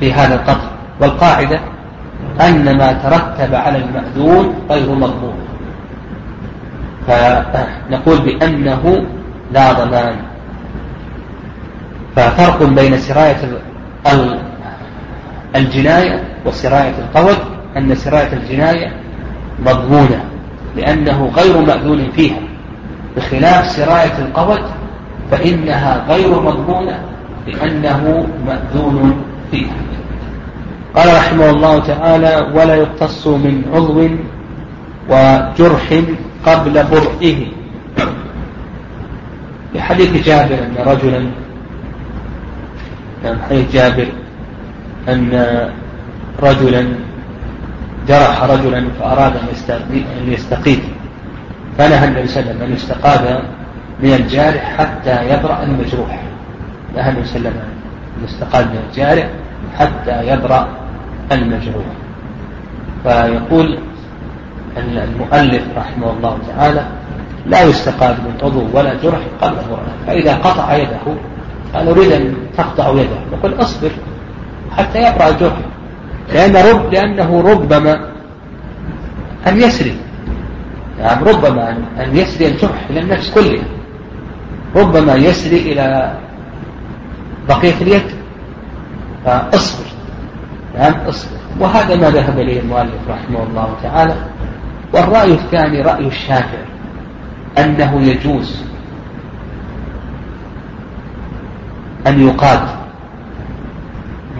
في 0.00 0.12
هذا 0.12 0.34
القطع. 0.34 0.68
والقاعدة 1.00 1.60
أن 2.40 2.76
ما 2.78 2.92
ترتب 2.92 3.54
على 3.54 3.78
المأذون 3.78 4.54
غير 4.70 4.90
مضمون. 4.92 5.47
فنقول 7.08 8.18
بأنه 8.20 9.06
لا 9.52 9.72
ضمان. 9.72 10.16
ففرق 12.16 12.62
بين 12.62 12.96
سراية 12.96 13.36
الجناية 15.56 16.22
وسراية 16.46 16.94
القول 16.98 17.36
أن 17.76 17.94
سراية 17.94 18.32
الجناية 18.32 18.92
مضمونة 19.66 20.24
لأنه 20.76 21.32
غير 21.36 21.60
مأذون 21.60 22.10
فيها. 22.10 22.40
بخلاف 23.16 23.66
سراية 23.66 24.18
القول 24.18 24.60
فإنها 25.30 26.04
غير 26.08 26.40
مضمونة 26.40 26.98
لأنه 27.46 28.26
مأذون 28.46 29.22
فيها. 29.50 29.76
قال 30.96 31.16
رحمه 31.16 31.50
الله 31.50 31.78
تعالى 31.78 32.52
ولا 32.54 32.74
يقتص 32.74 33.26
من 33.26 33.62
عضو 33.74 34.08
وجرح 35.08 36.02
قبل 36.48 36.84
برئه 36.84 37.46
لحديث 39.74 40.26
جابر 40.26 40.54
أن 40.54 40.74
رجلا 40.86 41.30
كان 43.22 43.38
حديث 43.48 43.72
جابر 43.72 44.06
أن 45.08 45.68
رجلا 46.42 46.86
جرح 48.08 48.42
رجلا 48.42 48.88
فأراد 49.00 49.32
أن 50.16 50.32
يستقيل. 50.32 50.80
فنهى 51.78 52.08
النبي 52.08 52.26
صلى 52.26 52.40
الله 52.40 52.52
عليه 52.52 52.56
وسلم 52.56 52.62
أن 52.62 52.72
يستقاد 52.72 53.40
من 54.02 54.12
الجارح 54.12 54.76
حتى 54.78 55.34
يبرأ 55.34 55.62
المجروح. 55.62 56.22
نهى 56.96 57.10
النبي 57.10 57.26
صلى 57.26 57.36
الله 57.36 57.50
عليه 57.50 57.58
وسلم 57.58 57.62
أن 58.18 58.24
يستقاد 58.24 58.66
من 58.66 58.82
الجارح 58.90 59.28
حتى 59.78 60.26
يبرأ 60.28 60.68
المجروح. 61.32 61.84
فيقول 63.04 63.78
المؤلف 64.76 65.62
رحمه 65.76 66.10
الله 66.10 66.38
تعالى 66.48 66.86
لا 67.46 67.62
يستقاد 67.62 68.16
من 68.20 68.34
عضو 68.42 68.66
ولا 68.72 68.94
جرح 68.94 69.20
قبل 69.40 69.56
فإذا 70.06 70.34
قطع 70.34 70.76
يده 70.76 71.16
قال 71.74 71.88
أريد 71.88 72.12
أن 72.12 72.34
تقطع 72.56 72.90
يده 72.90 73.18
يقول 73.32 73.60
أصبر 73.60 73.90
حتى 74.76 74.98
يبرأ 74.98 75.28
الجرح 75.28 75.56
لأن 76.34 76.56
رب 76.56 76.92
لأنه 76.92 77.40
ربما 77.40 78.10
أن 79.46 79.60
يسري 79.60 79.96
يعني 80.98 81.30
ربما 81.30 81.70
أن 82.00 82.16
يسري 82.16 82.48
الجرح 82.48 82.86
إلى 82.90 83.00
النفس 83.00 83.30
كلها 83.30 83.64
ربما 84.76 85.14
يسري 85.14 85.72
إلى 85.72 86.16
بقية 87.48 87.74
اليد 87.80 88.02
فاصبر 89.24 89.84
نعم 90.78 90.94
اصبر. 91.08 91.38
وهذا 91.60 91.96
ما 91.96 92.10
ذهب 92.10 92.38
إليه 92.38 92.60
المؤلف 92.60 93.08
رحمه 93.08 93.42
الله 93.42 93.74
تعالى. 93.82 94.14
والرأي 94.92 95.32
الثاني 95.32 95.82
رأي 95.82 96.06
الشافعي 96.06 96.64
أنه 97.58 98.02
يجوز 98.02 98.62
أن 102.06 102.28
يقاد 102.28 102.68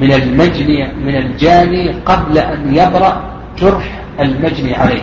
من 0.00 0.12
المجني 0.12 0.92
من 0.94 1.16
الجاني 1.16 1.90
قبل 1.90 2.38
أن 2.38 2.74
يبرأ 2.74 3.22
جرح 3.58 4.02
المجني 4.20 4.74
عليه. 4.74 5.02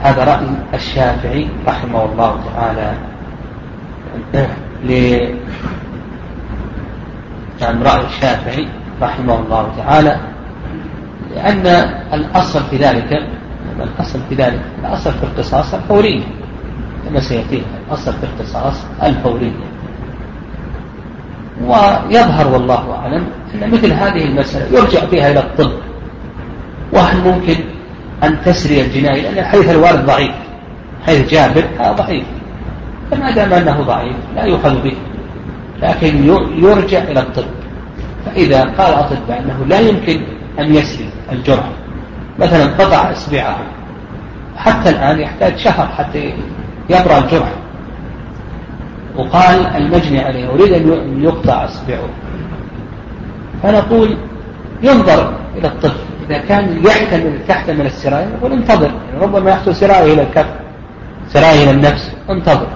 هذا 0.00 0.24
رأي 0.24 0.46
الشافعي 0.74 1.48
رحمه 1.66 2.04
الله 2.04 2.40
تعالى. 2.54 2.92
ل 4.84 4.90
يعني 7.60 7.82
رأي 7.82 8.06
الشافعي 8.06 8.68
رحمه 9.02 9.34
الله 9.34 9.72
تعالى 9.76 10.20
لأن 11.34 11.66
الأصل 12.12 12.62
في 12.70 12.76
ذلك 12.76 13.26
الأصل 13.80 14.18
في 14.28 14.34
ذلك. 14.34 14.60
الأصل 14.84 15.12
في 15.12 15.22
القصاص 15.22 15.74
الفورية 15.74 16.24
كما 17.08 17.20
سيأتي 17.20 17.62
الأصل 17.88 18.12
في 18.12 18.24
القصاص 18.24 18.74
الفورية 19.02 19.52
ويظهر 21.62 22.48
والله 22.52 22.94
أعلم 22.94 23.26
أن 23.54 23.70
مثل 23.70 23.92
هذه 23.92 24.24
المسألة 24.24 24.78
يرجع 24.78 25.00
فيها 25.00 25.30
إلى 25.30 25.40
الطب. 25.40 25.70
وهل 26.92 27.18
ممكن 27.18 27.54
أن 28.24 28.42
تسري 28.44 28.80
الجناية؟ 28.80 29.22
لأن 29.22 29.44
حيث 29.44 29.70
الوالد 29.70 30.06
ضعيف. 30.06 30.34
حيث 31.06 31.30
جابر 31.30 31.64
هذا 31.78 31.92
ضعيف. 31.92 32.24
فما 33.10 33.30
دام 33.30 33.52
أنه 33.52 33.82
ضعيف 33.82 34.16
لا 34.36 34.44
يؤخذ 34.44 34.82
به. 34.82 34.96
لكن 35.82 36.24
يرجع 36.56 36.98
إلى 36.98 37.20
الطب. 37.20 37.44
فإذا 38.26 38.60
قال 38.60 38.94
الأطباء 38.94 39.38
أنه 39.38 39.64
لا 39.66 39.80
يمكن 39.80 40.20
أن 40.58 40.74
يسري 40.74 41.08
الجرح 41.32 41.68
مثلا 42.38 42.64
قطع 42.64 43.12
إصبعه 43.12 43.56
حتى 44.56 44.90
الآن 44.90 45.20
يحتاج 45.20 45.56
شهر 45.56 45.86
حتى 45.86 46.34
يبرأ 46.90 47.18
الجرح 47.18 47.52
وقال 49.16 49.66
المجني 49.66 50.20
عليه 50.20 50.50
أريد 50.50 50.72
أن 50.72 51.22
يقطع 51.22 51.64
إصبعه 51.64 52.08
فنقول 53.62 54.16
ينظر 54.82 55.34
إلى 55.56 55.68
الطفل 55.68 56.04
إذا 56.26 56.38
كان 56.38 56.84
يحتمل 56.86 57.38
تحتمل 57.48 57.86
السراية 57.86 58.26
نقول 58.38 58.52
انتظر. 58.52 58.86
يعني 58.86 59.24
ربما 59.24 59.50
يحصل 59.50 59.76
سراية 59.76 60.12
إلى 60.12 60.22
الكف 60.22 60.46
سراية 61.28 61.62
إلى 61.62 61.70
النفس 61.70 62.12
انتظر. 62.30 62.66